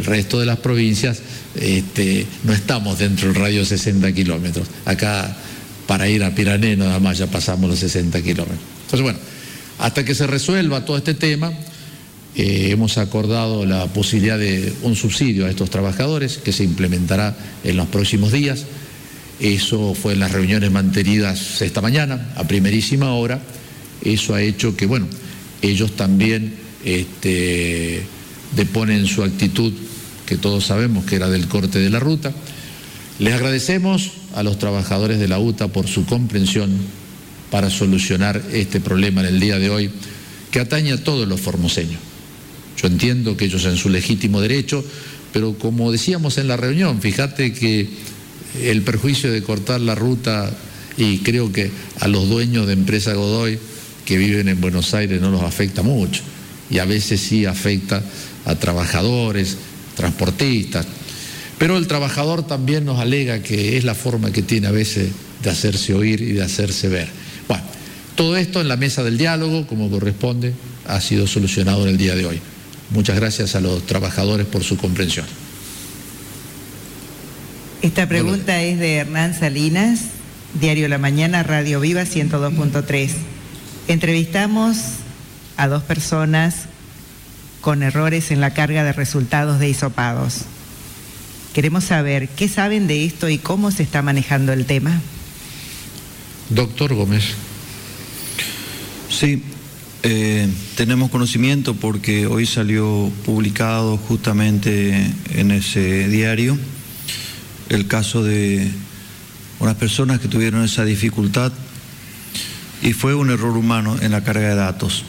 el 0.00 0.06
resto 0.06 0.40
de 0.40 0.46
las 0.46 0.58
provincias 0.58 1.20
este, 1.54 2.26
no 2.44 2.54
estamos 2.54 2.98
dentro 2.98 3.28
del 3.28 3.36
radio 3.36 3.60
de 3.60 3.66
60 3.66 4.12
kilómetros. 4.12 4.66
Acá 4.86 5.36
para 5.86 6.08
ir 6.08 6.24
a 6.24 6.34
Pirané 6.34 6.74
nada 6.76 6.98
más 7.00 7.18
ya 7.18 7.26
pasamos 7.26 7.68
los 7.68 7.78
60 7.80 8.22
kilómetros. 8.22 8.58
Entonces, 8.84 9.02
bueno, 9.02 9.18
hasta 9.78 10.04
que 10.04 10.14
se 10.14 10.26
resuelva 10.26 10.86
todo 10.86 10.96
este 10.96 11.12
tema, 11.12 11.52
eh, 12.34 12.68
hemos 12.70 12.96
acordado 12.96 13.66
la 13.66 13.86
posibilidad 13.88 14.38
de 14.38 14.72
un 14.82 14.96
subsidio 14.96 15.44
a 15.44 15.50
estos 15.50 15.68
trabajadores 15.68 16.38
que 16.38 16.52
se 16.52 16.64
implementará 16.64 17.36
en 17.62 17.76
los 17.76 17.88
próximos 17.88 18.32
días. 18.32 18.64
Eso 19.38 19.94
fue 19.94 20.14
en 20.14 20.20
las 20.20 20.32
reuniones 20.32 20.70
mantenidas 20.70 21.60
esta 21.60 21.82
mañana, 21.82 22.32
a 22.36 22.48
primerísima 22.48 23.12
hora. 23.12 23.42
Eso 24.02 24.34
ha 24.34 24.40
hecho 24.40 24.76
que, 24.76 24.86
bueno, 24.86 25.08
ellos 25.60 25.94
también 25.96 26.54
este, 26.84 28.02
deponen 28.56 29.06
su 29.06 29.22
actitud, 29.22 29.72
que 30.30 30.36
todos 30.36 30.64
sabemos 30.64 31.04
que 31.06 31.16
era 31.16 31.28
del 31.28 31.48
corte 31.48 31.80
de 31.80 31.90
la 31.90 31.98
ruta. 31.98 32.32
Les 33.18 33.34
agradecemos 33.34 34.12
a 34.36 34.44
los 34.44 34.60
trabajadores 34.60 35.18
de 35.18 35.26
la 35.26 35.40
UTA 35.40 35.66
por 35.66 35.88
su 35.88 36.06
comprensión 36.06 36.70
para 37.50 37.68
solucionar 37.68 38.40
este 38.52 38.78
problema 38.78 39.22
en 39.22 39.26
el 39.26 39.40
día 39.40 39.58
de 39.58 39.70
hoy 39.70 39.90
que 40.52 40.60
atañe 40.60 40.92
a 40.92 41.02
todos 41.02 41.26
los 41.26 41.40
formoseños. 41.40 41.98
Yo 42.80 42.86
entiendo 42.86 43.36
que 43.36 43.46
ellos 43.46 43.64
en 43.64 43.76
su 43.76 43.88
legítimo 43.88 44.40
derecho, 44.40 44.84
pero 45.32 45.58
como 45.58 45.90
decíamos 45.90 46.38
en 46.38 46.46
la 46.46 46.56
reunión, 46.56 47.00
fíjate 47.00 47.52
que 47.52 47.88
el 48.62 48.82
perjuicio 48.82 49.32
de 49.32 49.42
cortar 49.42 49.80
la 49.80 49.96
ruta 49.96 50.48
y 50.96 51.18
creo 51.18 51.50
que 51.50 51.72
a 51.98 52.06
los 52.06 52.28
dueños 52.28 52.68
de 52.68 52.74
empresa 52.74 53.14
Godoy 53.14 53.58
que 54.04 54.16
viven 54.16 54.46
en 54.46 54.60
Buenos 54.60 54.94
Aires 54.94 55.20
no 55.20 55.32
los 55.32 55.42
afecta 55.42 55.82
mucho 55.82 56.22
y 56.70 56.78
a 56.78 56.84
veces 56.84 57.20
sí 57.20 57.46
afecta 57.46 58.00
a 58.44 58.54
trabajadores, 58.54 59.56
transportistas, 60.00 60.86
pero 61.58 61.76
el 61.76 61.86
trabajador 61.86 62.46
también 62.46 62.86
nos 62.86 62.98
alega 62.98 63.42
que 63.42 63.76
es 63.76 63.84
la 63.84 63.94
forma 63.94 64.32
que 64.32 64.40
tiene 64.40 64.66
a 64.66 64.70
veces 64.70 65.10
de 65.42 65.50
hacerse 65.50 65.92
oír 65.92 66.22
y 66.22 66.32
de 66.32 66.42
hacerse 66.42 66.88
ver. 66.88 67.08
Bueno, 67.46 67.62
todo 68.14 68.38
esto 68.38 68.62
en 68.62 68.68
la 68.68 68.78
mesa 68.78 69.02
del 69.02 69.18
diálogo, 69.18 69.66
como 69.66 69.90
corresponde, 69.90 70.54
ha 70.86 71.02
sido 71.02 71.26
solucionado 71.26 71.82
en 71.82 71.90
el 71.90 71.98
día 71.98 72.14
de 72.14 72.24
hoy. 72.24 72.40
Muchas 72.88 73.16
gracias 73.16 73.54
a 73.54 73.60
los 73.60 73.86
trabajadores 73.86 74.46
por 74.46 74.64
su 74.64 74.78
comprensión. 74.78 75.26
Esta 77.82 78.08
pregunta 78.08 78.62
es 78.62 78.78
de 78.78 78.94
Hernán 78.94 79.38
Salinas, 79.38 80.00
Diario 80.58 80.88
La 80.88 80.98
Mañana, 80.98 81.42
Radio 81.42 81.78
Viva 81.80 82.02
102.3. 82.02 83.10
Entrevistamos 83.86 84.76
a 85.58 85.68
dos 85.68 85.82
personas 85.82 86.70
con 87.60 87.82
errores 87.82 88.30
en 88.30 88.40
la 88.40 88.54
carga 88.54 88.84
de 88.84 88.92
resultados 88.92 89.58
de 89.58 89.68
isopados. 89.68 90.42
Queremos 91.54 91.84
saber 91.84 92.28
qué 92.28 92.48
saben 92.48 92.86
de 92.86 93.04
esto 93.04 93.28
y 93.28 93.38
cómo 93.38 93.70
se 93.70 93.82
está 93.82 94.02
manejando 94.02 94.52
el 94.52 94.66
tema. 94.66 95.00
Doctor 96.48 96.94
Gómez. 96.94 97.24
Sí, 99.08 99.42
eh, 100.02 100.48
tenemos 100.76 101.10
conocimiento 101.10 101.74
porque 101.74 102.26
hoy 102.26 102.46
salió 102.46 103.10
publicado 103.26 103.96
justamente 103.98 105.12
en 105.34 105.50
ese 105.50 106.08
diario 106.08 106.56
el 107.68 107.86
caso 107.86 108.24
de 108.24 108.70
unas 109.58 109.74
personas 109.74 110.20
que 110.20 110.28
tuvieron 110.28 110.64
esa 110.64 110.84
dificultad 110.84 111.52
y 112.82 112.92
fue 112.94 113.14
un 113.14 113.30
error 113.30 113.56
humano 113.56 113.96
en 114.00 114.12
la 114.12 114.24
carga 114.24 114.48
de 114.48 114.54
datos. 114.54 115.04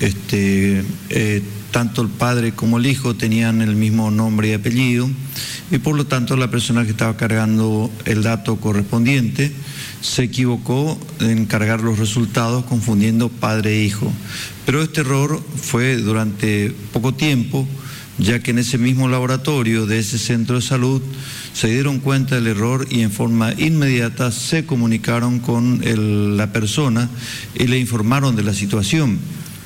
Este, 0.00 0.82
eh, 1.10 1.42
tanto 1.72 2.02
el 2.02 2.08
padre 2.08 2.52
como 2.52 2.78
el 2.78 2.86
hijo 2.86 3.14
tenían 3.16 3.62
el 3.62 3.74
mismo 3.74 4.10
nombre 4.10 4.48
y 4.48 4.52
apellido 4.52 5.10
y 5.70 5.78
por 5.78 5.96
lo 5.96 6.06
tanto 6.06 6.36
la 6.36 6.50
persona 6.50 6.84
que 6.84 6.90
estaba 6.90 7.16
cargando 7.16 7.90
el 8.04 8.22
dato 8.22 8.56
correspondiente 8.56 9.50
se 10.02 10.24
equivocó 10.24 10.98
en 11.20 11.46
cargar 11.46 11.80
los 11.80 11.98
resultados 11.98 12.64
confundiendo 12.66 13.28
padre 13.30 13.78
e 13.78 13.84
hijo. 13.84 14.12
Pero 14.66 14.82
este 14.82 15.00
error 15.00 15.42
fue 15.56 15.96
durante 15.96 16.74
poco 16.92 17.14
tiempo, 17.14 17.66
ya 18.18 18.40
que 18.40 18.50
en 18.50 18.58
ese 18.58 18.78
mismo 18.78 19.08
laboratorio 19.08 19.86
de 19.86 19.98
ese 20.00 20.18
centro 20.18 20.56
de 20.56 20.62
salud 20.62 21.00
se 21.54 21.68
dieron 21.68 22.00
cuenta 22.00 22.34
del 22.34 22.48
error 22.48 22.86
y 22.90 23.00
en 23.00 23.10
forma 23.10 23.52
inmediata 23.54 24.30
se 24.30 24.66
comunicaron 24.66 25.38
con 25.38 25.80
la 26.36 26.52
persona 26.52 27.08
y 27.54 27.66
le 27.66 27.78
informaron 27.78 28.36
de 28.36 28.42
la 28.42 28.52
situación. 28.52 29.18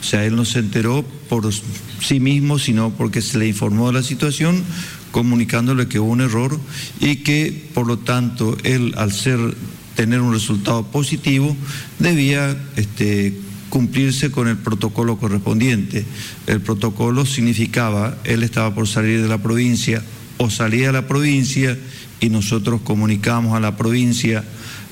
Sea, 0.07 0.25
él 0.25 0.37
no 0.37 0.45
se 0.45 0.61
enteró 0.61 1.05
por 1.29 1.53
sí 1.53 2.21
mismo, 2.21 2.61
sino 2.61 2.91
porque 2.91 3.21
se 3.21 3.39
le 3.39 3.49
informó 3.49 3.89
de 3.89 3.95
la 3.95 4.05
situación, 4.05 4.63
comunicándole 5.11 5.89
que 5.89 5.99
hubo 5.99 6.13
un 6.13 6.21
error 6.21 6.61
y 7.01 7.17
que, 7.17 7.71
por 7.75 7.89
lo 7.89 7.99
tanto, 7.99 8.57
él, 8.63 8.95
al 8.97 9.13
ser 9.13 9.57
tener 9.97 10.21
un 10.21 10.33
resultado 10.33 10.85
positivo, 10.85 11.57
debía 11.99 12.57
este, 12.77 13.37
cumplirse 13.69 14.31
con 14.31 14.47
el 14.47 14.59
protocolo 14.59 15.19
correspondiente. 15.19 16.05
El 16.47 16.61
protocolo 16.61 17.27
significaba, 17.27 18.17
él 18.23 18.45
estaba 18.45 18.73
por 18.77 18.87
salir 18.87 19.23
de 19.23 19.29
la 19.29 19.43
provincia 19.43 20.05
o 20.37 20.51
salía 20.51 20.87
de 20.87 20.93
la 20.93 21.09
provincia 21.09 21.77
y 22.21 22.29
nosotros 22.29 22.81
comunicamos 22.83 23.57
a 23.57 23.61
la 23.61 23.77
provincia 23.77 24.45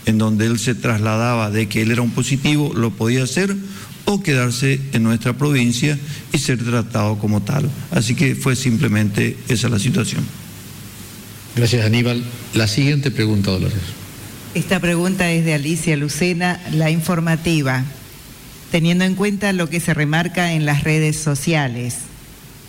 en 0.07 0.18
donde 0.18 0.46
él 0.46 0.59
se 0.59 0.74
trasladaba 0.74 1.53
de 1.53 1.68
que 1.68 1.83
él 1.83 1.92
era 1.92 2.03
un 2.03 2.11
positivo, 2.11 2.72
lo 2.74 2.90
podía 2.90 3.22
hacer 3.22 3.55
o 4.05 4.23
quedarse 4.23 4.81
en 4.93 5.03
nuestra 5.03 5.33
provincia 5.33 5.99
y 6.33 6.38
ser 6.38 6.62
tratado 6.62 7.19
como 7.19 7.43
tal. 7.43 7.71
Así 7.90 8.14
que 8.14 8.35
fue 8.35 8.57
simplemente 8.57 9.37
esa 9.49 9.69
la 9.69 9.79
situación. 9.79 10.25
Gracias 11.57 11.85
Aníbal. 11.85 12.23
La 12.55 12.67
siguiente 12.67 13.11
pregunta, 13.11 13.51
Dolores. 13.51 13.79
Esta 14.55 14.81
pregunta 14.81 15.31
es 15.31 15.45
de 15.45 15.55
Alicia 15.55 15.97
Lucena, 15.97 16.61
la 16.73 16.90
informativa. 16.90 17.85
Teniendo 18.71 19.05
en 19.05 19.14
cuenta 19.14 19.53
lo 19.53 19.69
que 19.69 19.81
se 19.81 19.95
remarca 19.95 20.53
en 20.53 20.67
las 20.67 20.85
redes 20.85 21.17
sociales 21.17 21.97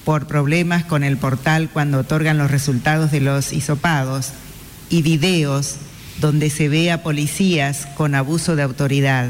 por 0.04 0.28
problemas 0.28 0.86
con 0.86 1.04
el 1.04 1.18
portal 1.18 1.70
cuando 1.74 2.00
otorgan 2.00 2.38
los 2.38 2.52
resultados 2.52 3.12
de 3.12 3.22
los 3.22 3.52
hisopados 3.52 4.30
y 4.90 5.02
videos 5.02 5.78
donde 6.22 6.50
se 6.50 6.70
ve 6.70 6.92
a 6.92 7.04
policías 7.04 7.88
con 7.98 8.16
abuso 8.16 8.56
de 8.56 8.64
autoridad, 8.64 9.28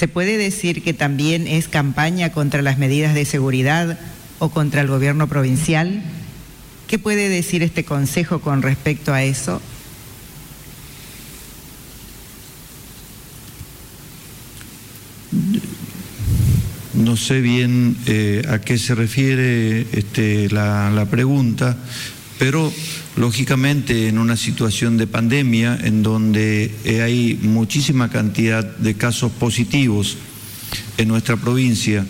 ¿Se 0.00 0.08
puede 0.08 0.38
decir 0.38 0.82
que 0.82 0.94
también 0.94 1.46
es 1.46 1.68
campaña 1.68 2.32
contra 2.32 2.62
las 2.62 2.78
medidas 2.78 3.12
de 3.12 3.26
seguridad 3.26 3.98
o 4.38 4.48
contra 4.48 4.80
el 4.80 4.86
gobierno 4.86 5.28
provincial? 5.28 6.02
¿Qué 6.88 6.98
puede 6.98 7.28
decir 7.28 7.62
este 7.62 7.84
Consejo 7.84 8.40
con 8.40 8.62
respecto 8.62 9.12
a 9.12 9.22
eso? 9.22 9.60
No 16.94 17.18
sé 17.18 17.42
bien 17.42 17.94
eh, 18.06 18.42
a 18.48 18.58
qué 18.58 18.78
se 18.78 18.94
refiere 18.94 19.82
este, 19.92 20.48
la, 20.48 20.90
la 20.90 21.04
pregunta, 21.10 21.76
pero 22.40 22.72
lógicamente 23.16 24.08
en 24.08 24.16
una 24.16 24.34
situación 24.34 24.96
de 24.96 25.06
pandemia 25.06 25.78
en 25.82 26.02
donde 26.02 26.74
hay 27.04 27.38
muchísima 27.42 28.08
cantidad 28.08 28.64
de 28.64 28.94
casos 28.94 29.30
positivos 29.30 30.16
en 30.96 31.08
nuestra 31.08 31.36
provincia, 31.36 32.06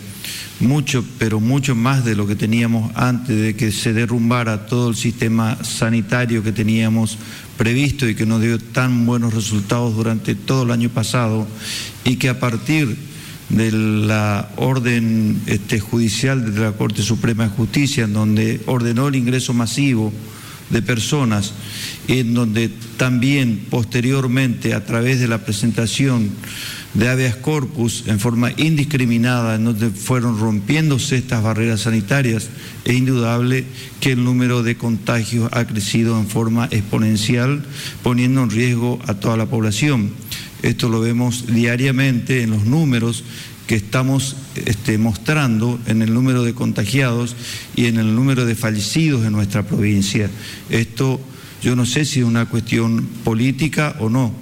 mucho, 0.61 1.05
pero 1.19 1.41
mucho 1.41 1.75
más 1.75 2.05
de 2.05 2.15
lo 2.15 2.29
que 2.29 2.37
teníamos 2.37 2.93
antes 2.95 3.37
de 3.41 3.57
que 3.57 3.73
se 3.73 3.93
derrumbara 3.93 4.67
todo 4.67 4.91
el 4.91 4.95
sistema 4.95 5.59
sanitario 5.65 6.45
que 6.45 6.53
teníamos 6.53 7.19
previsto 7.57 8.09
y 8.09 8.15
que 8.15 8.25
nos 8.25 8.41
dio 8.41 8.61
tan 8.61 9.07
buenos 9.07 9.35
resultados 9.35 9.97
durante 9.97 10.37
todo 10.37 10.63
el 10.63 10.71
año 10.71 10.91
pasado 10.91 11.45
y 12.05 12.17
que 12.17 12.29
a 12.29 12.39
partir 12.39 12.97
de 13.51 13.73
la 13.73 14.51
orden 14.57 15.41
este, 15.47 15.81
judicial 15.81 16.55
de 16.55 16.61
la 16.61 16.73
Corte 16.73 17.03
Suprema 17.03 17.45
de 17.45 17.51
Justicia, 17.51 18.05
en 18.05 18.13
donde 18.13 18.61
ordenó 18.67 19.09
el 19.09 19.17
ingreso 19.17 19.53
masivo 19.53 20.13
de 20.71 20.83
personas, 20.83 21.53
en 22.09 22.33
donde 22.33 22.71
también 22.97 23.67
posteriormente, 23.69 24.73
a 24.73 24.85
través 24.85 25.21
de 25.21 25.29
la 25.29 25.39
presentación 25.45 26.31
de 26.95 27.09
habeas 27.09 27.37
corpus 27.37 28.05
en 28.07 28.19
forma 28.19 28.53
indiscriminada, 28.57 29.57
en 29.57 29.65
donde 29.65 29.91
fueron 29.91 30.39
rompiéndose 30.39 31.17
estas 31.17 31.43
barreras 31.43 31.83
sanitarias, 31.83 32.49
es 32.85 32.95
indudable 32.95 33.65
que 34.01 34.13
el 34.13 34.25
número 34.25 34.63
de 34.63 34.77
contagios 34.77 35.51
ha 35.53 35.65
crecido 35.65 36.19
en 36.19 36.29
forma 36.29 36.69
exponencial, 36.71 37.65
poniendo 38.03 38.43
en 38.43 38.51
riesgo 38.51 39.01
a 39.07 39.15
toda 39.15 39.37
la 39.37 39.47
población. 39.47 40.11
Esto 40.63 40.89
lo 40.89 41.01
vemos 41.01 41.47
diariamente 41.47 42.43
en 42.43 42.51
los 42.51 42.65
números 42.65 43.25
que 43.67 43.77
estamos 43.77 44.37
este, 44.57 44.99
mostrando 44.99 45.79
en 45.87 46.03
el 46.03 46.13
número 46.13 46.43
de 46.43 46.55
contagiados 46.55 47.37
y 47.77 47.87
en 47.87 47.99
el 47.99 48.15
número 48.15 48.45
de 48.45 48.57
fallecidos 48.57 49.25
en 49.25 49.33
nuestra 49.33 49.63
provincia. 49.65 50.29
Esto 50.71 51.21
yo 51.63 51.77
no 51.77 51.87
sé 51.87 52.05
si 52.05 52.21
es 52.21 52.27
una 52.27 52.47
cuestión 52.47 53.07
política 53.23 53.95
o 54.01 54.09
no, 54.09 54.35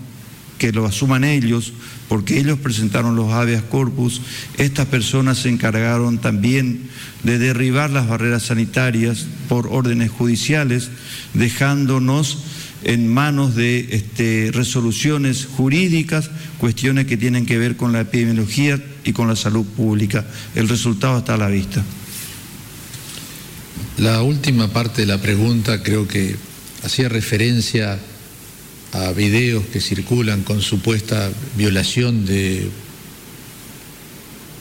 que 0.57 0.73
lo 0.73 0.87
asuman 0.87 1.25
ellos, 1.25 1.73
porque 2.09 2.39
ellos 2.39 2.59
presentaron 2.59 3.17
los 3.17 3.33
habeas 3.33 3.63
corpus, 3.63 4.23
estas 4.57 4.87
personas 4.87 5.39
se 5.39 5.49
encargaron 5.49 6.19
también 6.19 6.89
de 7.23 7.39
derribar 7.39 7.91
las 7.91 8.09
barreras 8.09 8.45
sanitarias 8.45 9.27
por 9.49 9.67
órdenes 9.67 10.11
judiciales, 10.11 10.91
dejándonos 11.35 12.39
en 12.85 13.09
manos 13.09 13.55
de 13.55 13.89
este, 13.91 14.51
resoluciones 14.53 15.47
jurídicas, 15.47 16.31
cuestiones 16.59 17.07
que 17.07 17.17
tienen 17.17 17.47
que 17.47 17.59
ver 17.59 17.77
con 17.77 17.93
la 17.93 18.01
epidemiología 18.01 18.83
y 19.05 19.13
con 19.13 19.29
la 19.29 19.37
salud 19.37 19.65
pública. 19.65 20.27
El 20.55 20.69
resultado 20.69 21.19
está 21.19 21.35
a 21.35 21.39
la 21.39 21.49
vista. 21.49 21.85
La 23.99 24.23
última 24.23 24.73
parte 24.73 25.03
de 25.03 25.07
la 25.07 25.21
pregunta 25.21 25.83
creo 25.83 26.07
que 26.07 26.37
hacía 26.85 27.09
referencia 27.09 27.99
a 28.93 29.13
videos 29.13 29.65
que 29.67 29.81
circulan 29.81 30.43
con 30.43 30.63
supuesta 30.63 31.31
violación 31.57 32.25
de, 32.25 32.69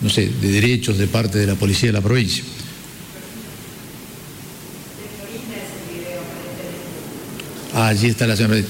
no 0.01 0.09
sé, 0.09 0.31
de 0.41 0.51
derechos 0.51 0.97
de 0.97 1.07
parte 1.07 1.37
de 1.37 1.47
la 1.47 1.55
policía 1.55 1.89
de 1.89 1.93
la 1.93 2.01
provincia. 2.01 2.43
Allí 7.85 8.07
está 8.07 8.27
la 8.27 8.35
señora. 8.35 8.61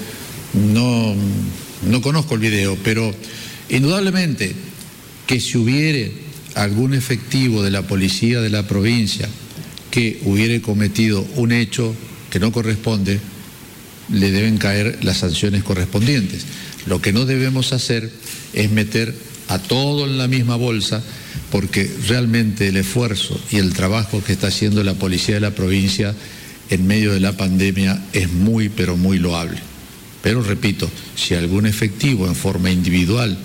No, 0.53 1.15
no 1.83 2.01
conozco 2.01 2.35
el 2.35 2.41
video, 2.41 2.77
pero 2.83 3.13
indudablemente 3.69 4.53
que 5.25 5.39
si 5.39 5.57
hubiere 5.57 6.11
algún 6.55 6.93
efectivo 6.93 7.63
de 7.63 7.71
la 7.71 7.83
policía 7.83 8.41
de 8.41 8.49
la 8.49 8.67
provincia 8.67 9.29
que 9.91 10.19
hubiere 10.23 10.61
cometido 10.61 11.25
un 11.35 11.51
hecho 11.51 11.95
que 12.29 12.39
no 12.39 12.51
corresponde, 12.51 13.19
le 14.11 14.31
deben 14.31 14.57
caer 14.57 14.99
las 15.03 15.17
sanciones 15.17 15.63
correspondientes. 15.63 16.45
Lo 16.85 17.01
que 17.01 17.13
no 17.13 17.25
debemos 17.25 17.73
hacer 17.73 18.11
es 18.53 18.71
meter 18.71 19.13
a 19.47 19.59
todo 19.59 20.05
en 20.05 20.17
la 20.17 20.27
misma 20.27 20.55
bolsa 20.55 21.03
porque 21.51 21.89
realmente 22.07 22.67
el 22.67 22.77
esfuerzo 22.77 23.39
y 23.51 23.57
el 23.57 23.73
trabajo 23.73 24.23
que 24.23 24.33
está 24.33 24.47
haciendo 24.47 24.83
la 24.83 24.95
policía 24.95 25.35
de 25.35 25.41
la 25.41 25.55
provincia 25.55 26.13
en 26.69 26.87
medio 26.87 27.13
de 27.13 27.19
la 27.19 27.37
pandemia 27.37 28.01
es 28.13 28.31
muy, 28.31 28.69
pero 28.69 28.97
muy 28.97 29.19
loable. 29.19 29.57
Pero 30.21 30.41
repito, 30.41 30.89
si 31.15 31.35
algún 31.35 31.65
efectivo 31.65 32.27
en 32.27 32.35
forma 32.35 32.71
individual 32.71 33.37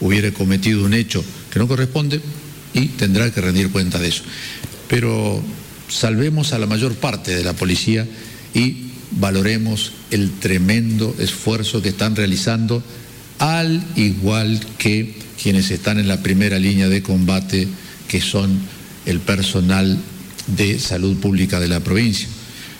hubiera 0.00 0.30
cometido 0.32 0.84
un 0.84 0.94
hecho 0.94 1.24
que 1.52 1.58
no 1.58 1.68
corresponde, 1.68 2.20
y 2.76 2.88
tendrá 2.88 3.30
que 3.32 3.40
rendir 3.40 3.70
cuenta 3.70 3.98
de 3.98 4.08
eso. 4.08 4.22
Pero 4.86 5.42
salvemos 5.88 6.52
a 6.52 6.58
la 6.58 6.66
mayor 6.66 6.94
parte 6.94 7.34
de 7.34 7.42
la 7.42 7.54
policía 7.54 8.06
y 8.52 8.88
valoremos 9.12 9.92
el 10.10 10.30
tremendo 10.32 11.14
esfuerzo 11.18 11.80
que 11.80 11.88
están 11.88 12.14
realizando, 12.14 12.82
al 13.38 13.82
igual 13.96 14.60
que 14.78 15.14
quienes 15.42 15.70
están 15.70 15.98
en 15.98 16.08
la 16.08 16.22
primera 16.22 16.58
línea 16.58 16.88
de 16.88 17.02
combate, 17.02 17.66
que 18.08 18.20
son 18.20 18.60
el 19.06 19.20
personal 19.20 19.98
de 20.48 20.78
salud 20.78 21.16
pública 21.16 21.58
de 21.60 21.68
la 21.68 21.80
provincia. 21.80 22.28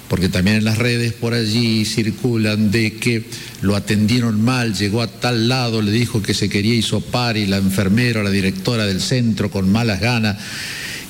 Porque 0.09 0.29
también 0.29 0.59
en 0.59 0.65
las 0.65 0.79
redes 0.79 1.13
por 1.13 1.35
allí 1.35 1.85
circulan 1.85 2.71
de 2.71 2.95
que 2.95 3.25
lo 3.63 3.75
atendieron 3.75 4.41
mal, 4.41 4.75
llegó 4.75 5.03
a 5.03 5.09
tal 5.09 5.49
lado, 5.49 5.83
le 5.83 5.91
dijo 5.91 6.23
que 6.23 6.35
se 6.35 6.49
quería 6.49 6.75
hisopar 6.75 7.37
y 7.37 7.47
la 7.47 7.57
enfermera, 7.57 8.23
la 8.23 8.31
directora 8.31 8.87
del 8.87 9.01
centro 9.01 9.51
con 9.51 9.71
malas 9.71 10.01
ganas. 10.01 10.37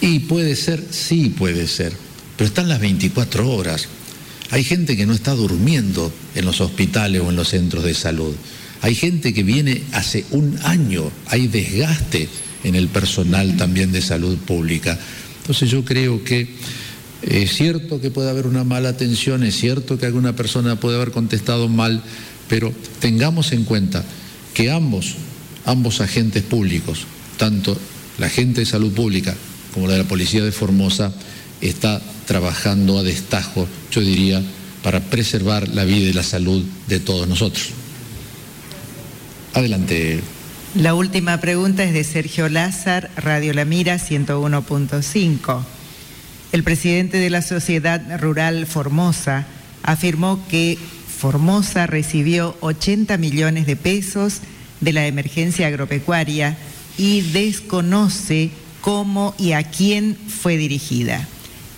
Y 0.00 0.20
puede 0.20 0.56
ser, 0.56 0.82
sí 0.90 1.35
puede 1.37 1.66
ser, 1.66 1.92
pero 2.37 2.48
están 2.48 2.68
las 2.68 2.80
24 2.80 3.50
horas. 3.50 3.88
Hay 4.50 4.64
gente 4.64 4.96
que 4.96 5.06
no 5.06 5.12
está 5.12 5.32
durmiendo 5.32 6.12
en 6.35 6.44
los 6.44 6.61
hospitales 6.61 7.20
o 7.20 7.30
en 7.30 7.37
los 7.37 7.48
centros 7.48 7.85
de 7.85 7.94
salud. 7.94 8.35
Hay 8.80 8.94
gente 8.94 9.35
que 9.35 9.42
viene 9.42 9.82
hace 9.92 10.24
un 10.30 10.59
año, 10.62 11.11
hay 11.26 11.48
desgaste 11.48 12.28
en 12.62 12.74
el 12.74 12.88
personal 12.88 13.56
también 13.56 13.92
de 13.92 14.02
salud 14.02 14.37
pública. 14.38 14.98
Entonces 15.40 15.70
yo 15.70 15.85
creo 15.85 16.22
que 16.24 16.48
es 17.22 17.55
cierto 17.55 18.00
que 18.00 18.11
puede 18.11 18.31
haber 18.31 18.46
una 18.46 18.64
mala 18.64 18.90
atención, 18.90 19.42
es 19.42 19.57
cierto 19.57 19.98
que 19.98 20.07
alguna 20.07 20.37
persona 20.37 20.76
puede 20.76 20.96
haber 20.96 21.11
contestado 21.11 21.68
mal, 21.68 22.02
pero 22.48 22.72
tengamos 23.00 23.52
en 23.52 23.64
cuenta 23.64 24.05
que 24.55 24.70
ambos, 24.70 25.16
ambos 25.64 26.00
agentes 26.00 26.42
públicos, 26.42 27.07
tanto 27.37 27.76
la 28.18 28.29
gente 28.29 28.61
de 28.61 28.66
salud 28.66 28.92
pública 28.92 29.35
como 29.74 29.87
la 29.87 29.94
de 29.94 30.00
la 30.00 30.09
policía 30.09 30.44
de 30.44 30.52
Formosa, 30.52 31.12
está 31.61 32.00
trabajando 32.26 32.98
a 32.98 33.02
destajo, 33.02 33.66
yo 33.90 34.00
diría, 34.00 34.42
para 34.83 35.00
preservar 35.00 35.68
la 35.68 35.85
vida 35.85 36.09
y 36.09 36.12
la 36.12 36.22
salud 36.22 36.64
de 36.87 37.00
todos 37.00 37.29
nosotros. 37.29 37.70
Adelante. 39.52 40.20
La 40.74 40.94
última 40.94 41.40
pregunta 41.40 41.83
es 41.85 41.92
de 41.92 42.05
Sergio 42.05 42.48
Lázar, 42.48 43.11
Radio 43.16 43.55
La 43.55 43.64
Mira 43.64 43.96
101.5. 43.96 45.75
El 46.52 46.62
presidente 46.62 47.18
de 47.18 47.30
la 47.30 47.42
Sociedad 47.42 48.20
Rural 48.20 48.66
Formosa 48.66 49.46
afirmó 49.82 50.40
que 50.48 50.78
Formosa 51.18 51.87
recibió 51.87 52.56
80 52.61 53.16
millones 53.18 53.66
de 53.66 53.76
pesos 53.76 54.40
de 54.80 54.92
la 54.92 55.06
emergencia 55.06 55.66
agropecuaria 55.66 56.56
y 56.98 57.22
desconoce 57.22 58.50
cómo 58.80 59.35
y 59.38 59.52
a 59.52 59.64
quién 59.64 60.16
fue 60.16 60.56
dirigida. 60.56 61.26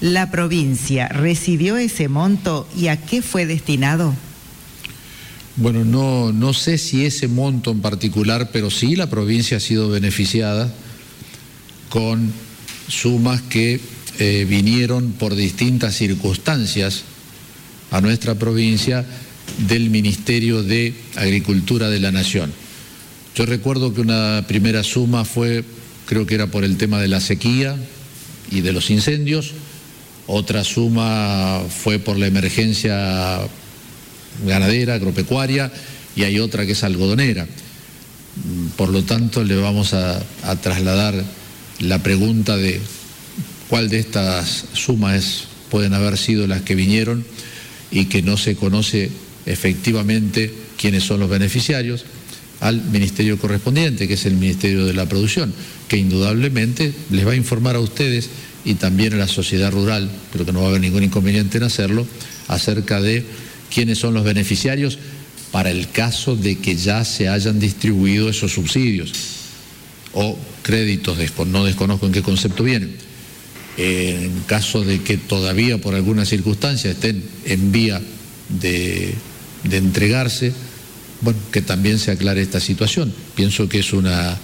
¿La 0.01 0.31
provincia 0.31 1.09
recibió 1.09 1.77
ese 1.77 2.09
monto 2.09 2.69
y 2.77 2.89
a 2.89 2.97
qué 2.97 3.23
fue 3.23 3.47
destinado? 3.47 4.15
Bueno, 5.57 5.85
no, 5.85 6.33
no 6.33 6.53
sé 6.53 6.79
si 6.79 7.05
ese 7.05 7.27
monto 7.27 7.73
en 7.73 7.81
particular, 7.81 8.51
pero 8.53 8.71
sí 8.71 8.95
la 8.95 9.11
provincia 9.11 9.57
ha 9.57 9.61
sido 9.61 9.89
beneficiada 9.89 10.73
con 11.89 12.33
sumas 12.87 13.43
que 13.43 13.81
eh, 14.19 14.47
vinieron 14.49 15.13
por 15.13 15.35
distintas 15.35 15.97
circunstancias 15.97 17.05
a 17.91 18.01
nuestra 18.01 18.35
provincia 18.35 19.05
del 19.69 19.91
Ministerio 19.91 20.63
de 20.63 20.95
Agricultura 21.17 21.89
de 21.89 22.01
la 22.01 22.13
Nación. 22.13 22.53
Yo 23.35 23.47
recuerdo 23.47 23.95
que 23.95 24.01
una 24.01 24.45
primera 24.49 24.83
suma 24.83 25.25
fue, 25.25 25.65
creo 26.07 26.27
que 26.27 26.35
era 26.35 26.49
por 26.49 26.65
el 26.65 26.77
tema 26.77 27.01
de 27.01 27.09
la 27.09 27.21
sequía 27.21 27.77
y 28.51 28.61
de 28.61 28.73
los 28.73 28.91
incendios, 28.91 29.53
otra 30.27 30.63
suma 30.63 31.63
fue 31.71 31.99
por 31.99 32.19
la 32.19 32.27
emergencia 32.27 33.41
ganadera, 34.45 34.95
agropecuaria, 34.95 35.73
y 36.17 36.25
hay 36.25 36.39
otra 36.39 36.67
que 36.67 36.73
es 36.73 36.85
algodonera. 36.85 37.47
Por 38.77 38.91
lo 38.91 39.03
tanto, 39.05 39.43
le 39.43 39.57
vamos 39.57 39.95
a, 39.95 40.21
trasladar 40.61 41.15
la 41.81 42.03
pregunta 42.03 42.57
de 42.57 42.81
cuál 43.69 43.89
de 43.89 43.99
estas 43.99 44.65
sumas 44.73 45.45
pueden 45.71 45.95
haber 45.95 46.17
sido 46.17 46.47
las 46.47 46.63
que 46.63 46.75
vinieron 46.75 47.25
y 47.91 48.07
que 48.07 48.23
no 48.23 48.37
se 48.37 48.57
conoce 48.57 49.11
efectivamente 49.47 50.53
quiénes 50.77 51.05
son 51.05 51.21
los 51.21 51.31
beneficiarios 51.31 52.05
al 52.61 52.83
ministerio 52.83 53.39
correspondiente, 53.39 54.09
que 54.09 54.15
es 54.15 54.27
el 54.27 54.35
Ministerio 54.35 54.85
de 54.85 54.93
la 54.93 55.07
Producción, 55.07 55.53
que 55.87 55.97
indudablemente 55.97 56.93
les 57.11 57.27
va 57.27 57.33
a 57.33 57.37
informar 57.37 57.77
a 57.77 57.81
ustedes 57.81 58.31
y 58.65 58.75
también 58.75 59.15
a 59.15 59.17
la 59.17 59.29
sociedad 59.29 59.71
rural, 59.71 60.11
pero 60.33 60.45
que 60.45 60.53
no 60.53 60.61
va 60.61 60.67
a 60.67 60.69
haber 60.71 60.81
ningún 60.81 61.05
inconveniente 61.05 61.59
en 61.59 61.65
hacerlo, 61.65 62.07
acerca 62.49 63.01
de 63.01 63.25
quiénes 63.73 63.99
son 63.99 64.15
los 64.15 64.25
beneficiarios 64.25 64.99
para 65.53 65.71
el 65.71 65.91
caso 65.91 66.37
de 66.37 66.59
que 66.59 66.77
ya 66.77 67.05
se 67.05 67.29
hayan 67.29 67.61
distribuido 67.61 68.29
esos 68.29 68.53
subsidios 68.53 69.13
o 70.13 70.37
créditos, 70.63 71.17
no 71.47 71.65
desconozco 71.65 72.07
en 72.07 72.13
qué 72.13 72.23
concepto 72.23 72.65
vienen. 72.65 73.08
En 73.81 74.41
caso 74.47 74.83
de 74.83 75.03
que 75.03 75.17
todavía 75.17 75.79
por 75.79 75.95
alguna 75.95 76.25
circunstancia 76.25 76.91
estén 76.91 77.23
en 77.45 77.71
vía 77.71 78.03
de, 78.49 79.15
entregarse, 79.71 80.53
bueno, 81.21 81.39
que 81.53 81.63
también 81.63 82.01
se 82.01 82.11
aclare 82.11 82.43
esta 82.43 82.59
situación. 82.59 83.15
Pienso 83.37 83.69
que 83.69 83.79
es 83.79 83.93
una, 83.93 84.37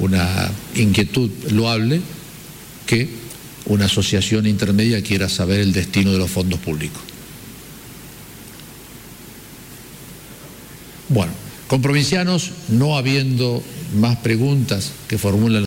una 0.00 0.50
inquietud 0.74 1.30
loable 1.52 2.00
que 2.86 3.08
una 3.66 3.84
asociación 3.84 4.46
intermedia 4.46 5.00
quiera 5.02 5.28
saber 5.28 5.60
el 5.60 5.72
destino 5.72 6.12
de 6.12 6.18
los 6.18 6.30
fondos 6.30 6.58
públicos. 6.58 7.02
Bueno, 11.08 11.32
con 11.68 11.82
provincianos, 11.82 12.50
no 12.68 12.96
habiendo 12.96 13.62
más 13.94 14.16
preguntas 14.18 14.92
que 15.08 15.18
formulan 15.18 15.60